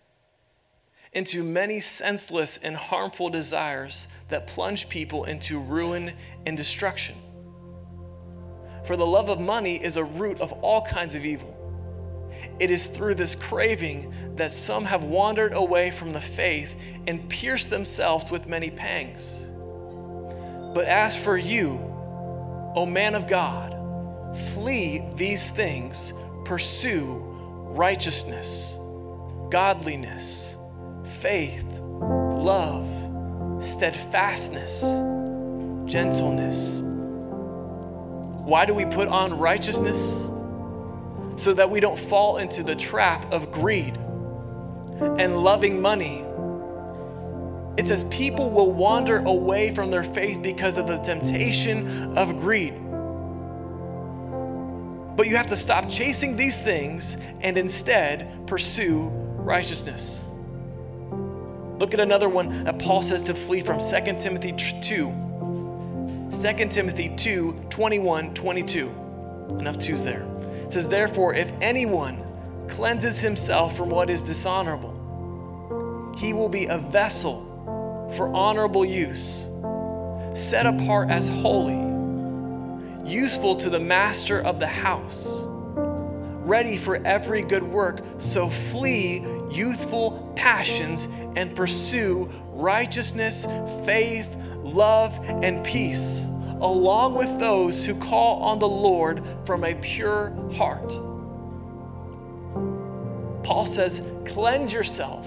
into 1.12 1.44
many 1.44 1.80
senseless 1.80 2.56
and 2.56 2.76
harmful 2.76 3.28
desires 3.28 4.08
that 4.28 4.46
plunge 4.46 4.88
people 4.88 5.24
into 5.24 5.60
ruin 5.60 6.12
and 6.46 6.56
destruction. 6.56 7.16
For 8.90 8.96
the 8.96 9.06
love 9.06 9.28
of 9.28 9.38
money 9.38 9.76
is 9.76 9.96
a 9.96 10.02
root 10.02 10.40
of 10.40 10.52
all 10.52 10.82
kinds 10.82 11.14
of 11.14 11.24
evil. 11.24 11.56
It 12.58 12.72
is 12.72 12.88
through 12.88 13.14
this 13.14 13.36
craving 13.36 14.34
that 14.34 14.50
some 14.50 14.84
have 14.84 15.04
wandered 15.04 15.52
away 15.52 15.92
from 15.92 16.10
the 16.10 16.20
faith 16.20 16.74
and 17.06 17.28
pierced 17.28 17.70
themselves 17.70 18.32
with 18.32 18.48
many 18.48 18.68
pangs. 18.68 19.48
But 20.74 20.86
as 20.86 21.16
for 21.16 21.38
you, 21.38 21.78
O 22.74 22.84
man 22.84 23.14
of 23.14 23.28
God, 23.28 23.70
Flee 24.54 25.02
these 25.16 25.50
things, 25.50 26.12
pursue 26.44 27.18
righteousness, 27.72 28.76
godliness, 29.50 30.56
faith, 31.20 31.80
love, 31.80 32.88
steadfastness, 33.62 34.80
gentleness. 35.90 36.89
Why 38.50 38.66
do 38.66 38.74
we 38.74 38.84
put 38.84 39.06
on 39.06 39.38
righteousness? 39.38 40.28
So 41.36 41.54
that 41.54 41.70
we 41.70 41.78
don't 41.78 41.96
fall 41.96 42.38
into 42.38 42.64
the 42.64 42.74
trap 42.74 43.32
of 43.32 43.52
greed 43.52 43.96
and 43.96 45.44
loving 45.44 45.80
money. 45.80 46.24
It 47.76 47.86
says 47.86 48.02
people 48.10 48.50
will 48.50 48.72
wander 48.72 49.18
away 49.18 49.72
from 49.72 49.92
their 49.92 50.02
faith 50.02 50.42
because 50.42 50.78
of 50.78 50.88
the 50.88 50.98
temptation 50.98 52.18
of 52.18 52.38
greed. 52.38 52.74
But 55.16 55.28
you 55.28 55.36
have 55.36 55.46
to 55.46 55.56
stop 55.56 55.88
chasing 55.88 56.34
these 56.34 56.60
things 56.60 57.18
and 57.42 57.56
instead 57.56 58.48
pursue 58.48 59.10
righteousness. 59.10 60.24
Look 61.78 61.94
at 61.94 62.00
another 62.00 62.28
one 62.28 62.64
that 62.64 62.80
Paul 62.80 63.02
says 63.02 63.22
to 63.24 63.34
flee 63.34 63.60
from 63.60 63.78
2 63.78 64.18
Timothy 64.18 64.50
2. 64.82 65.29
2 66.30 66.66
Timothy 66.68 67.12
2 67.16 67.66
21, 67.70 68.34
22. 68.34 68.88
Enough 69.58 69.78
twos 69.78 70.04
there. 70.04 70.22
It 70.64 70.72
says, 70.72 70.88
Therefore, 70.88 71.34
if 71.34 71.52
anyone 71.60 72.22
cleanses 72.68 73.20
himself 73.20 73.76
from 73.76 73.90
what 73.90 74.08
is 74.08 74.22
dishonorable, 74.22 74.96
he 76.16 76.32
will 76.32 76.48
be 76.48 76.66
a 76.66 76.78
vessel 76.78 77.46
for 78.16 78.28
honorable 78.34 78.84
use, 78.84 79.46
set 80.34 80.66
apart 80.66 81.10
as 81.10 81.28
holy 81.28 81.90
useful 83.04 83.56
to 83.56 83.68
the 83.68 83.80
master 83.80 84.40
of 84.40 84.60
the 84.60 84.66
house, 84.66 85.28
ready 86.44 86.76
for 86.76 86.96
every 87.04 87.42
good 87.42 87.62
work. 87.62 88.04
So 88.18 88.48
flee 88.48 89.24
youthful 89.50 90.32
passions 90.36 91.08
and 91.36 91.54
pursue 91.56 92.30
righteousness, 92.52 93.46
faith, 93.84 94.36
love, 94.74 95.18
and 95.24 95.64
peace, 95.64 96.24
along 96.60 97.14
with 97.14 97.38
those 97.38 97.84
who 97.84 97.94
call 97.94 98.42
on 98.42 98.58
the 98.58 98.68
Lord 98.68 99.22
from 99.44 99.64
a 99.64 99.74
pure 99.74 100.30
heart. 100.54 100.90
Paul 103.42 103.66
says, 103.66 104.02
cleanse 104.26 104.72
yourself 104.72 105.26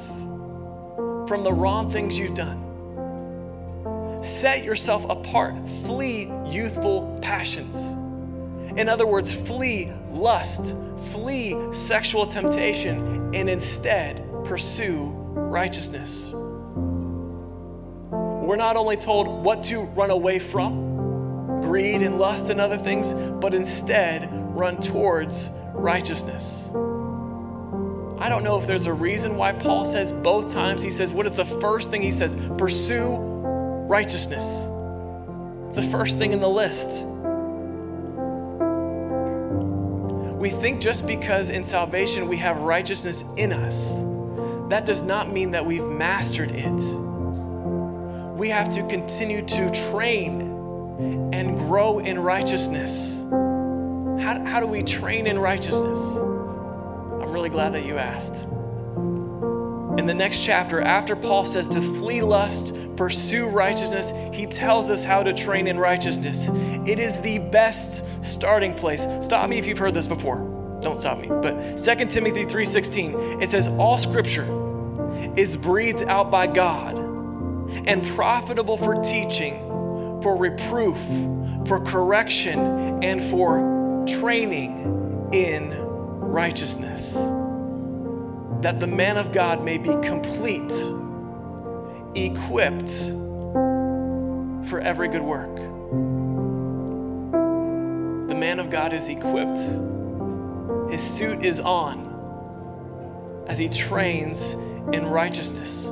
from 1.27 1.43
the 1.43 1.51
wrong 1.51 1.89
things 1.89 2.17
you've 2.17 2.35
done. 2.35 2.61
Set 4.23 4.63
yourself 4.63 5.09
apart. 5.09 5.55
Flee 5.85 6.31
youthful 6.45 7.19
passions. 7.21 7.75
In 8.77 8.87
other 8.87 9.05
words, 9.05 9.33
flee 9.33 9.91
lust, 10.11 10.75
flee 11.11 11.55
sexual 11.73 12.25
temptation, 12.25 13.35
and 13.35 13.49
instead 13.49 14.25
pursue 14.45 15.09
righteousness. 15.33 16.33
We're 18.43 18.57
not 18.57 18.75
only 18.75 18.97
told 18.97 19.27
what 19.27 19.63
to 19.63 19.81
run 19.81 20.11
away 20.11 20.37
from, 20.37 21.61
greed 21.61 22.01
and 22.01 22.19
lust 22.19 22.49
and 22.49 22.59
other 22.59 22.77
things, 22.77 23.13
but 23.13 23.53
instead 23.53 24.29
run 24.53 24.81
towards 24.81 25.49
righteousness. 25.73 26.67
I 28.19 28.29
don't 28.29 28.43
know 28.43 28.59
if 28.59 28.67
there's 28.67 28.85
a 28.85 28.93
reason 28.93 29.37
why 29.37 29.53
Paul 29.53 29.85
says 29.85 30.11
both 30.11 30.51
times, 30.51 30.81
he 30.81 30.91
says, 30.91 31.13
what 31.13 31.25
is 31.25 31.35
the 31.35 31.45
first 31.45 31.89
thing 31.89 32.01
he 32.01 32.11
says? 32.11 32.37
Pursue 32.57 33.15
righteousness. 33.15 34.67
It's 35.67 35.77
the 35.77 35.89
first 35.91 36.17
thing 36.17 36.33
in 36.33 36.39
the 36.39 36.49
list. 36.49 37.05
We 40.37 40.49
think 40.49 40.81
just 40.81 41.07
because 41.07 41.49
in 41.49 41.63
salvation 41.63 42.27
we 42.27 42.37
have 42.37 42.59
righteousness 42.59 43.23
in 43.37 43.53
us, 43.53 44.01
that 44.69 44.85
does 44.85 45.01
not 45.01 45.31
mean 45.31 45.51
that 45.51 45.65
we've 45.65 45.85
mastered 45.85 46.51
it. 46.51 47.02
We 48.43 48.49
have 48.49 48.67
to 48.75 48.85
continue 48.87 49.41
to 49.41 49.71
train 49.89 50.41
and 51.31 51.57
grow 51.57 51.99
in 51.99 52.19
righteousness. 52.19 53.21
How, 53.31 54.43
how 54.45 54.59
do 54.59 54.67
we 54.67 54.83
train 54.83 55.27
in 55.27 55.39
righteousness? 55.39 55.97
I'm 55.97 57.31
really 57.31 57.47
glad 57.47 57.73
that 57.73 57.85
you 57.85 57.97
asked. 57.97 58.43
In 59.97 60.05
the 60.05 60.13
next 60.13 60.43
chapter, 60.43 60.81
after 60.81 61.15
Paul 61.15 61.45
says 61.45 61.69
to 61.69 61.79
flee 61.79 62.21
lust, 62.21 62.75
pursue 62.97 63.47
righteousness, 63.47 64.11
he 64.33 64.45
tells 64.45 64.89
us 64.89 65.05
how 65.05 65.23
to 65.23 65.33
train 65.33 65.65
in 65.65 65.79
righteousness. 65.79 66.49
It 66.85 66.99
is 66.99 67.21
the 67.21 67.39
best 67.39 68.03
starting 68.25 68.73
place. 68.73 69.07
Stop 69.21 69.49
me 69.49 69.57
if 69.57 69.65
you've 69.65 69.77
heard 69.77 69.93
this 69.93 70.05
before. 70.05 70.79
Don't 70.81 70.99
stop 70.99 71.17
me. 71.17 71.29
But 71.29 71.77
2 71.77 72.09
Timothy 72.09 72.43
3:16, 72.43 73.41
it 73.41 73.49
says 73.49 73.69
all 73.69 73.97
scripture 73.97 74.49
is 75.37 75.55
breathed 75.55 76.03
out 76.09 76.29
by 76.29 76.45
God 76.45 77.02
and 77.85 78.05
profitable 78.15 78.77
for 78.77 78.95
teaching, 79.01 79.59
for 80.21 80.35
reproof, 80.37 80.97
for 81.67 81.79
correction, 81.79 83.03
and 83.03 83.21
for 83.21 84.05
training 84.07 85.29
in 85.31 85.71
righteousness 85.79 87.17
that 88.63 88.79
the 88.79 88.87
man 88.87 89.17
of 89.17 89.33
God 89.33 89.61
may 89.61 89.77
be 89.77 89.93
complete, 90.01 90.71
equipped 92.15 92.89
for 94.69 94.79
every 94.79 95.09
good 95.09 95.21
work. 95.21 95.53
The 98.29 98.35
man 98.35 98.59
of 98.59 98.69
God 98.69 98.93
is 98.93 99.09
equipped, 99.09 99.57
his 100.89 101.01
suit 101.03 101.43
is 101.43 101.59
on, 101.59 103.43
as 103.47 103.57
he 103.57 103.67
trains 103.67 104.53
in 104.93 105.05
righteousness. 105.05 105.87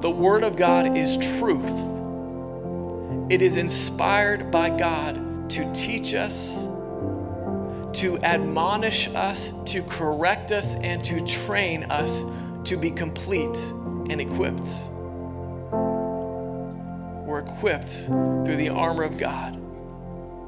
The 0.00 0.10
Word 0.10 0.44
of 0.44 0.56
God 0.56 0.96
is 0.96 1.16
truth. 1.16 1.72
It 3.30 3.40
is 3.40 3.56
inspired 3.56 4.50
by 4.50 4.68
God 4.70 5.50
to 5.50 5.72
teach 5.72 6.14
us, 6.14 6.54
to 8.00 8.18
admonish 8.22 9.08
us, 9.08 9.52
to 9.66 9.82
correct 9.84 10.52
us, 10.52 10.74
and 10.74 11.02
to 11.04 11.26
train 11.26 11.84
us 11.84 12.24
to 12.64 12.76
be 12.76 12.90
complete 12.90 13.56
and 14.10 14.20
equipped. 14.20 14.68
We're 17.26 17.40
equipped 17.40 17.90
through 17.90 18.56
the 18.56 18.68
armor 18.68 19.02
of 19.02 19.16
God, 19.16 19.54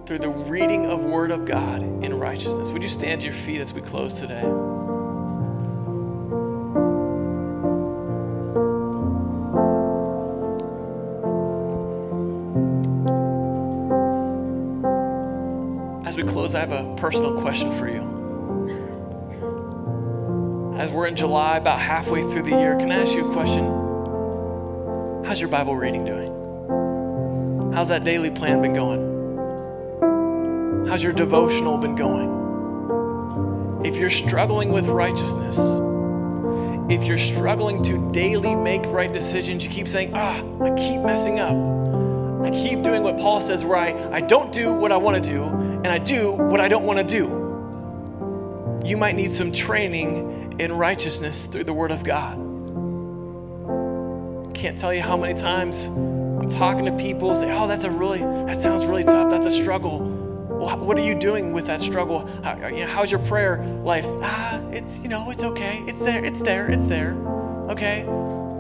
through 0.07 0.19
the 0.19 0.29
reading 0.29 0.87
of 0.87 1.05
Word 1.05 1.31
of 1.31 1.47
God 1.47 1.83
in 1.83 2.19
righteousness. 2.19 2.71
Would 2.71 2.83
you 2.83 2.89
stand 2.89 3.23
to 3.23 3.29
your 3.29 3.35
feet 3.35 3.61
as 3.61 3.73
we 3.73 3.81
close 3.81 4.21
today? 4.21 4.45
I 16.59 16.63
have 16.63 16.73
a 16.73 16.93
personal 16.97 17.41
question 17.41 17.71
for 17.79 17.89
you. 17.89 18.03
As 20.77 20.91
we're 20.91 21.07
in 21.07 21.15
July, 21.15 21.57
about 21.57 21.79
halfway 21.79 22.23
through 22.23 22.43
the 22.43 22.51
year, 22.51 22.77
can 22.77 22.91
I 22.91 22.97
ask 22.97 23.15
you 23.15 23.31
a 23.31 23.33
question? 23.33 23.65
How's 25.25 25.41
your 25.41 25.51
Bible 25.51 25.77
reading 25.77 26.05
doing? 26.05 27.73
How's 27.73 27.87
that 27.91 28.03
daily 28.03 28.33
plan 28.33 28.61
been 28.61 28.73
going? 28.75 29.07
How's 30.89 31.01
your 31.01 31.13
devotional 31.13 31.79
been 31.79 31.95
going? 31.95 33.87
If 33.87 33.95
you're 33.95 34.11
struggling 34.11 34.73
with 34.73 34.89
righteousness, 34.89 35.59
if 36.91 37.07
you're 37.07 37.19
struggling 37.19 37.85
to 37.85 38.11
daily 38.11 38.57
make 38.57 38.85
right 38.87 39.13
decisions, 39.13 39.63
you 39.63 39.71
keep 39.71 39.87
saying, 39.87 40.11
ah, 40.13 40.43
I 40.61 40.71
keep 40.75 41.03
messing 41.03 41.39
up. 41.39 41.55
I 42.45 42.51
keep 42.51 42.83
doing 42.83 43.05
what 43.05 43.17
Paul 43.17 43.41
says, 43.41 43.65
where 43.65 43.77
I, 43.77 43.95
I 44.11 44.21
don't 44.23 44.51
do 44.51 44.73
what 44.73 44.91
I 44.91 44.97
want 44.97 45.23
to 45.23 45.31
do, 45.31 45.68
and 45.85 45.89
I 45.89 45.99
do 45.99 46.33
what 46.33 46.61
I 46.61 46.69
don't 46.69 46.85
want 46.85 46.99
to 46.99 47.05
do. 47.05 47.47
You 48.87 48.97
might 48.97 49.15
need 49.15 49.33
some 49.33 49.53
training 49.53 50.57
in 50.59 50.73
righteousness 50.73 51.47
through 51.47 51.65
the 51.65 51.73
Word 51.73 51.91
of 51.91 52.05
God. 52.05 52.37
Can't 54.55 54.77
tell 54.77 54.93
you 54.93 55.03
how 55.03 55.17
many 55.17 55.39
times 55.39 55.87
I'm 55.87 56.49
talking 56.49 56.85
to 56.87 56.93
people, 56.93 57.35
say, 57.37 57.53
oh, 57.53 57.67
that's 57.67 57.85
a 57.85 57.91
really, 57.91 58.19
that 58.19 58.61
sounds 58.61 58.87
really 58.87 59.05
tough. 59.05 59.31
That's 59.31 59.47
a 59.47 59.51
struggle. 59.51 60.01
Well, 60.01 60.79
what 60.79 60.99
are 60.99 61.05
you 61.05 61.15
doing 61.15 61.53
with 61.53 61.67
that 61.67 61.81
struggle? 61.83 62.27
How, 62.43 62.67
you 62.67 62.81
know, 62.81 62.87
how's 62.87 63.13
your 63.13 63.21
prayer 63.21 63.63
life? 63.85 64.07
Ah, 64.23 64.61
it's, 64.71 64.99
you 64.99 65.09
know, 65.09 65.31
it's 65.31 65.45
okay. 65.45 65.85
It's 65.87 66.05
there, 66.05 66.25
it's 66.25 66.41
there, 66.43 66.69
it's 66.69 66.87
there. 66.89 67.13
Okay. 67.71 68.05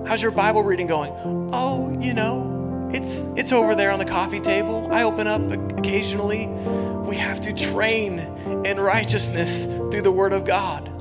How's 0.07 0.23
your 0.23 0.31
Bible 0.31 0.63
reading 0.63 0.87
going? 0.87 1.13
Oh, 1.53 1.99
you 2.01 2.15
know, 2.15 2.48
it's 2.93 3.27
it's 3.37 3.53
over 3.53 3.75
there 3.75 3.91
on 3.91 3.99
the 3.99 4.05
coffee 4.05 4.41
table. 4.41 4.89
I 4.93 5.03
open 5.03 5.27
up 5.27 5.43
occasionally. 5.79 6.47
We 6.47 7.17
have 7.17 7.41
to 7.43 7.53
train 7.53 8.19
in 8.65 8.79
righteousness 8.79 9.65
through 9.65 10.03
the 10.03 10.13
word 10.13 10.33
of 10.33 10.45
God. 10.45 10.95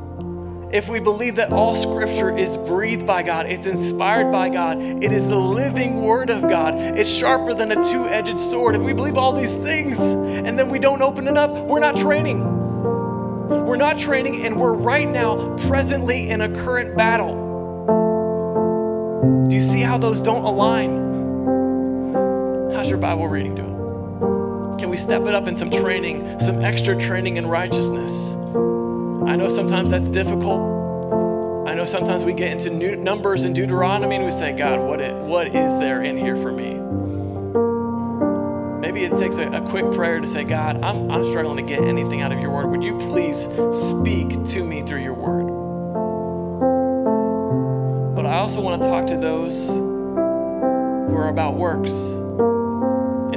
If 0.72 0.90
we 0.90 1.00
believe 1.00 1.36
that 1.36 1.54
all 1.54 1.78
scripture 1.78 2.38
is 2.38 2.58
breathed 2.58 3.08
by 3.08 3.24
God, 3.24 3.46
it's 3.46 3.66
inspired 3.66 4.32
by 4.34 4.50
God, 4.50 4.80
it 4.80 5.14
is 5.14 5.30
the 5.30 5.38
living 5.38 6.02
word 6.02 6.30
of 6.30 6.42
God, 6.42 6.76
it's 6.76 7.10
sharper 7.10 7.54
than 7.54 7.72
a 7.72 7.82
two 7.82 8.06
edged 8.06 8.38
sword. 8.38 8.76
If 8.76 8.82
we 8.82 8.92
believe 8.92 9.18
all 9.18 9.32
these 9.32 9.56
things 9.56 9.98
and 10.00 10.60
then 10.60 10.68
we 10.68 10.78
don't 10.80 11.02
open 11.02 11.28
it 11.28 11.38
up, 11.38 11.52
we're 11.52 11.80
not 11.80 11.96
training. 11.96 12.44
We're 13.48 13.78
not 13.78 13.98
training, 13.98 14.46
and 14.46 14.60
we're 14.60 14.74
right 14.74 15.08
now 15.08 15.56
presently 15.70 16.30
in 16.30 16.42
a 16.42 16.50
current 16.50 16.98
battle. 16.98 17.46
Do 19.48 19.56
you 19.56 19.62
see 19.62 19.80
how 19.80 19.98
those 19.98 20.22
don't 20.22 20.44
align? 20.44 21.07
How's 22.78 22.92
your 22.92 23.00
Bible 23.00 23.28
reading 23.28 23.56
doing? 23.56 24.78
Can 24.78 24.92
we 24.92 24.98
step 24.98 25.24
it 25.24 25.34
up 25.34 25.48
in 25.48 25.56
some 25.56 25.72
training, 25.72 26.40
some 26.40 26.64
extra 26.64 26.96
training 26.96 27.38
in 27.38 27.48
righteousness? 27.48 28.34
I 29.26 29.36
know 29.36 29.48
sometimes 29.48 29.90
that's 29.90 30.12
difficult. 30.12 30.62
I 31.68 31.74
know 31.74 31.86
sometimes 31.86 32.24
we 32.24 32.34
get 32.34 32.52
into 32.52 32.70
new 32.70 32.96
numbers 32.96 33.46
in 33.46 33.54
Deuteronomy 33.54 34.18
and 34.18 34.26
we 34.26 34.30
say, 34.30 34.56
God, 34.56 34.80
what, 34.80 35.02
it, 35.02 35.12
what 35.16 35.48
is 35.48 35.80
there 35.80 36.04
in 36.04 36.20
here 36.20 36.38
for 36.38 36.52
me? 36.52 36.76
Maybe 38.80 39.06
it 39.06 39.18
takes 39.18 39.40
a, 39.40 39.50
a 39.54 39.62
quick 39.68 39.92
prayer 39.94 40.20
to 40.20 40.28
say, 40.28 40.44
God, 40.44 40.80
I'm, 40.84 41.10
I'm 41.10 41.26
struggling 41.26 41.58
to 41.58 41.64
get 41.64 41.84
anything 41.84 42.22
out 42.22 42.32
of 42.32 42.40
your 42.40 42.52
word. 42.52 42.68
Would 42.68 42.84
you 42.84 42.96
please 43.12 43.46
speak 43.74 44.46
to 44.50 44.64
me 44.64 44.84
through 44.84 45.02
your 45.02 45.16
word? 45.16 45.48
But 48.16 48.28
I 48.28 48.38
also 48.38 48.62
want 48.62 48.84
to 48.84 48.88
talk 48.88 49.08
to 49.08 49.18
those 49.18 49.68
who 49.68 51.16
are 51.16 51.30
about 51.30 51.56
works 51.56 52.14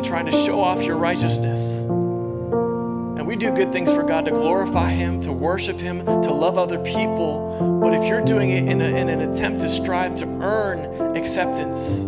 and 0.00 0.06
trying 0.06 0.24
to 0.24 0.32
show 0.32 0.62
off 0.62 0.82
your 0.82 0.96
righteousness. 0.96 1.60
And 1.60 3.26
we 3.26 3.36
do 3.36 3.50
good 3.50 3.70
things 3.70 3.90
for 3.90 4.02
God 4.02 4.24
to 4.24 4.30
glorify 4.30 4.92
Him, 4.92 5.20
to 5.20 5.30
worship 5.30 5.76
Him, 5.76 6.06
to 6.06 6.32
love 6.32 6.56
other 6.56 6.78
people. 6.78 7.78
But 7.82 7.92
if 7.92 8.08
you're 8.08 8.24
doing 8.24 8.48
it 8.48 8.66
in, 8.66 8.80
a, 8.80 8.86
in 8.86 9.10
an 9.10 9.20
attempt 9.20 9.60
to 9.60 9.68
strive 9.68 10.14
to 10.16 10.24
earn 10.24 11.18
acceptance, 11.18 11.98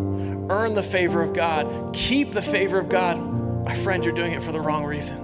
earn 0.48 0.72
the 0.72 0.82
favor 0.82 1.20
of 1.20 1.34
God, 1.34 1.94
keep 1.94 2.32
the 2.32 2.40
favor 2.40 2.78
of 2.78 2.88
God, 2.88 3.20
my 3.62 3.76
friend, 3.76 4.02
you're 4.02 4.14
doing 4.14 4.32
it 4.32 4.42
for 4.42 4.52
the 4.52 4.60
wrong 4.60 4.86
reason. 4.86 5.18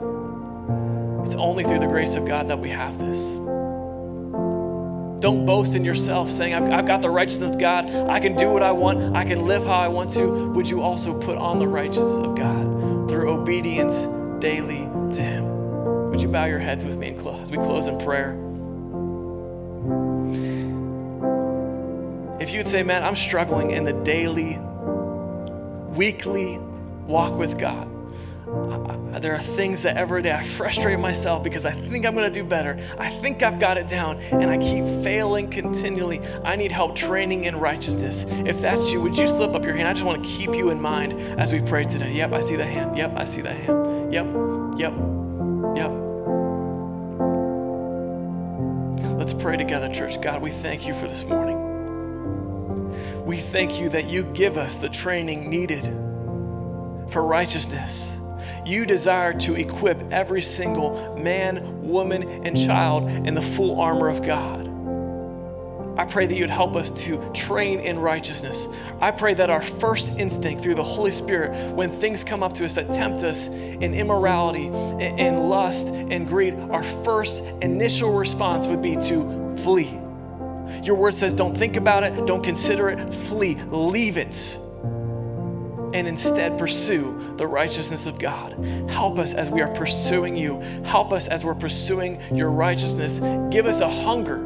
It's 1.24 1.36
only 1.36 1.64
through 1.64 1.80
the 1.80 1.86
grace 1.86 2.16
of 2.16 2.26
God 2.26 2.48
that 2.48 2.58
we 2.58 2.68
have 2.68 2.98
this. 2.98 3.37
Don't 5.20 5.44
boast 5.44 5.74
in 5.74 5.84
yourself 5.84 6.30
saying, 6.30 6.54
I've, 6.54 6.70
I've, 6.70 6.86
got 6.86 7.02
the 7.02 7.10
righteousness 7.10 7.54
of 7.54 7.60
God. 7.60 7.90
I 7.90 8.20
can 8.20 8.36
do 8.36 8.52
what 8.52 8.62
I 8.62 8.70
want. 8.70 9.16
I 9.16 9.24
can 9.24 9.46
live 9.46 9.64
how 9.64 9.72
I 9.72 9.88
want 9.88 10.12
to. 10.12 10.26
Would 10.52 10.68
you 10.68 10.80
also 10.80 11.20
put 11.20 11.36
on 11.36 11.58
the 11.58 11.66
righteousness 11.66 12.24
of 12.24 12.36
God 12.36 13.08
through 13.08 13.30
obedience 13.30 14.06
daily 14.40 14.88
to 15.14 15.22
Him? 15.22 16.10
Would 16.10 16.20
you 16.20 16.28
bow 16.28 16.44
your 16.44 16.60
heads 16.60 16.84
with 16.84 16.98
me 16.98 17.08
and 17.08 17.18
close, 17.18 17.40
as 17.40 17.50
we 17.50 17.56
close 17.56 17.88
in 17.88 17.98
prayer? 17.98 18.32
If 22.40 22.52
you 22.52 22.60
would 22.60 22.68
say, 22.68 22.84
man, 22.84 23.02
I'm 23.02 23.16
struggling 23.16 23.72
in 23.72 23.82
the 23.82 23.92
daily, 23.92 24.56
weekly 25.96 26.58
walk 27.06 27.34
with 27.34 27.58
God 27.58 27.97
Uh, 28.48 29.18
there 29.18 29.34
are 29.34 29.38
things 29.38 29.82
that 29.82 29.96
every 29.96 30.22
day 30.22 30.32
I 30.32 30.42
frustrate 30.42 30.98
myself 30.98 31.42
because 31.42 31.66
I 31.66 31.72
think 31.72 32.06
I'm 32.06 32.14
going 32.14 32.32
to 32.32 32.42
do 32.42 32.46
better. 32.46 32.78
I 32.98 33.10
think 33.20 33.42
I've 33.42 33.58
got 33.58 33.76
it 33.76 33.88
down, 33.88 34.20
and 34.20 34.50
I 34.50 34.56
keep 34.56 34.84
failing 35.02 35.50
continually. 35.50 36.20
I 36.44 36.56
need 36.56 36.72
help 36.72 36.94
training 36.94 37.44
in 37.44 37.56
righteousness. 37.56 38.24
If 38.28 38.60
that's 38.60 38.90
you, 38.90 39.02
would 39.02 39.18
you 39.18 39.26
slip 39.26 39.54
up 39.54 39.64
your 39.64 39.74
hand? 39.74 39.88
I 39.88 39.92
just 39.92 40.06
want 40.06 40.22
to 40.22 40.28
keep 40.28 40.54
you 40.54 40.70
in 40.70 40.80
mind 40.80 41.20
as 41.38 41.52
we 41.52 41.60
pray 41.60 41.84
today. 41.84 42.12
Yep, 42.12 42.32
I 42.32 42.40
see 42.40 42.56
the 42.56 42.64
hand. 42.64 42.96
Yep, 42.96 43.14
I 43.16 43.24
see 43.24 43.42
the 43.42 43.52
hand. 43.52 44.12
Yep, 44.12 44.26
yep, 44.78 44.92
yep. 45.76 45.92
Let's 49.18 49.34
pray 49.34 49.56
together, 49.56 49.92
church. 49.92 50.20
God, 50.22 50.40
we 50.40 50.50
thank 50.50 50.86
you 50.86 50.94
for 50.94 51.06
this 51.06 51.24
morning. 51.24 51.66
We 53.26 53.36
thank 53.36 53.78
you 53.78 53.88
that 53.90 54.08
you 54.08 54.22
give 54.32 54.56
us 54.56 54.76
the 54.76 54.88
training 54.88 55.50
needed 55.50 55.84
for 57.10 57.26
righteousness 57.26 58.17
you 58.64 58.86
desire 58.86 59.32
to 59.40 59.54
equip 59.54 60.00
every 60.12 60.42
single 60.42 61.16
man, 61.16 61.82
woman, 61.82 62.46
and 62.46 62.56
child 62.56 63.08
in 63.08 63.34
the 63.34 63.42
full 63.42 63.80
armor 63.80 64.08
of 64.08 64.22
God. 64.22 64.66
I 65.98 66.04
pray 66.04 66.26
that 66.26 66.34
you'd 66.36 66.48
help 66.48 66.76
us 66.76 66.92
to 67.06 67.18
train 67.32 67.80
in 67.80 67.98
righteousness. 67.98 68.68
I 69.00 69.10
pray 69.10 69.34
that 69.34 69.50
our 69.50 69.60
first 69.60 70.12
instinct 70.12 70.62
through 70.62 70.76
the 70.76 70.84
Holy 70.84 71.10
Spirit, 71.10 71.74
when 71.74 71.90
things 71.90 72.22
come 72.22 72.44
up 72.44 72.52
to 72.54 72.64
us 72.64 72.76
that 72.76 72.86
tempt 72.92 73.24
us 73.24 73.48
in 73.48 73.94
immorality, 73.94 74.66
in 74.66 75.48
lust, 75.48 75.88
and 75.88 76.28
greed, 76.28 76.54
our 76.54 76.84
first 76.84 77.42
initial 77.62 78.12
response 78.12 78.68
would 78.68 78.80
be 78.80 78.94
to 78.94 79.56
flee. 79.64 79.90
Your 80.84 80.94
word 80.94 81.14
says, 81.14 81.34
don't 81.34 81.56
think 81.56 81.74
about 81.74 82.04
it, 82.04 82.26
don't 82.26 82.44
consider 82.44 82.90
it, 82.90 83.12
flee, 83.12 83.56
leave 83.56 84.18
it 84.18 84.56
and 85.94 86.06
instead 86.06 86.58
pursue 86.58 87.34
the 87.36 87.46
righteousness 87.46 88.06
of 88.06 88.18
God. 88.18 88.52
Help 88.88 89.18
us 89.18 89.34
as 89.34 89.50
we 89.50 89.60
are 89.60 89.72
pursuing 89.74 90.36
you. 90.36 90.60
Help 90.84 91.12
us 91.12 91.28
as 91.28 91.44
we're 91.44 91.54
pursuing 91.54 92.20
your 92.34 92.50
righteousness. 92.50 93.20
Give 93.50 93.66
us 93.66 93.80
a 93.80 93.88
hunger. 93.88 94.38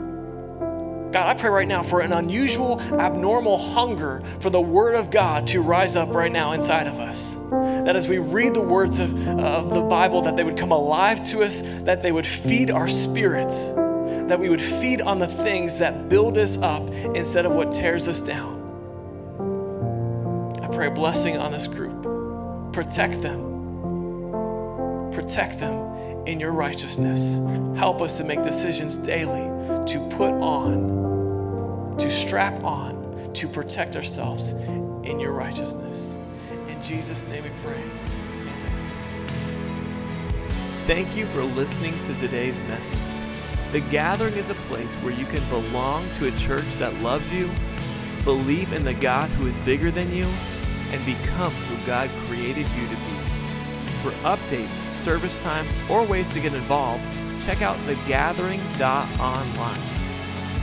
God, 1.12 1.26
I 1.26 1.38
pray 1.38 1.50
right 1.50 1.68
now 1.68 1.82
for 1.82 2.00
an 2.00 2.14
unusual, 2.14 2.80
abnormal 2.80 3.58
hunger 3.58 4.22
for 4.40 4.48
the 4.48 4.60
Word 4.60 4.94
of 4.94 5.10
God 5.10 5.46
to 5.48 5.60
rise 5.60 5.94
up 5.94 6.08
right 6.08 6.32
now 6.32 6.52
inside 6.52 6.86
of 6.86 7.00
us. 7.00 7.34
That 7.84 7.96
as 7.96 8.08
we 8.08 8.16
read 8.16 8.54
the 8.54 8.62
words 8.62 8.98
of, 8.98 9.28
of 9.38 9.74
the 9.74 9.82
Bible, 9.82 10.22
that 10.22 10.36
they 10.36 10.44
would 10.44 10.56
come 10.56 10.72
alive 10.72 11.28
to 11.30 11.42
us, 11.42 11.60
that 11.84 12.02
they 12.02 12.12
would 12.12 12.26
feed 12.26 12.70
our 12.70 12.88
spirits, 12.88 13.66
that 14.28 14.40
we 14.40 14.48
would 14.48 14.62
feed 14.62 15.02
on 15.02 15.18
the 15.18 15.26
things 15.26 15.78
that 15.78 16.08
build 16.08 16.38
us 16.38 16.56
up 16.56 16.88
instead 17.14 17.44
of 17.44 17.52
what 17.52 17.72
tears 17.72 18.08
us 18.08 18.22
down 18.22 18.61
pray 20.82 20.88
a 20.88 20.90
blessing 20.90 21.38
on 21.38 21.52
this 21.52 21.68
group. 21.68 22.02
Protect 22.72 23.22
them. 23.22 23.40
Protect 25.12 25.60
them 25.60 26.26
in 26.26 26.40
your 26.40 26.50
righteousness. 26.50 27.38
Help 27.78 28.02
us 28.02 28.16
to 28.16 28.24
make 28.24 28.42
decisions 28.42 28.96
daily 28.96 29.42
to 29.86 30.08
put 30.16 30.32
on, 30.32 31.96
to 31.98 32.10
strap 32.10 32.64
on, 32.64 33.32
to 33.32 33.46
protect 33.46 33.94
ourselves 33.94 34.54
in 35.04 35.20
your 35.20 35.30
righteousness. 35.30 36.16
In 36.66 36.82
Jesus' 36.82 37.24
name 37.28 37.44
we 37.44 37.50
pray. 37.64 37.80
Thank 40.88 41.14
you 41.14 41.26
for 41.26 41.44
listening 41.44 41.96
to 42.06 42.14
today's 42.14 42.58
message. 42.62 42.98
The 43.70 43.82
Gathering 43.82 44.34
is 44.34 44.50
a 44.50 44.54
place 44.54 44.92
where 44.94 45.14
you 45.14 45.26
can 45.26 45.48
belong 45.48 46.12
to 46.14 46.26
a 46.26 46.32
church 46.36 46.66
that 46.80 46.92
loves 47.02 47.30
you, 47.30 47.48
believe 48.24 48.72
in 48.72 48.84
the 48.84 48.94
God 48.94 49.30
who 49.30 49.46
is 49.46 49.56
bigger 49.60 49.92
than 49.92 50.12
you, 50.12 50.26
and 50.92 51.04
become 51.04 51.52
who 51.52 51.86
God 51.86 52.10
created 52.26 52.68
you 52.68 52.86
to 52.86 52.94
be. 52.94 53.16
For 54.02 54.10
updates, 54.22 54.94
service 54.96 55.36
times, 55.36 55.70
or 55.88 56.04
ways 56.04 56.28
to 56.30 56.40
get 56.40 56.54
involved, 56.54 57.02
check 57.44 57.62
out 57.62 57.76
thegathering.online. 57.86 59.80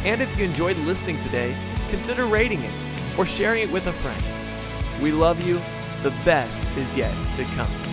And 0.05 0.21
if 0.21 0.37
you 0.37 0.45
enjoyed 0.45 0.77
listening 0.77 1.21
today, 1.23 1.55
consider 1.89 2.25
rating 2.25 2.61
it 2.61 2.73
or 3.17 3.25
sharing 3.25 3.63
it 3.63 3.71
with 3.71 3.87
a 3.87 3.93
friend. 3.93 4.23
We 5.01 5.11
love 5.11 5.45
you. 5.45 5.59
The 6.03 6.11
best 6.23 6.63
is 6.77 6.95
yet 6.95 7.13
to 7.35 7.43
come. 7.55 7.88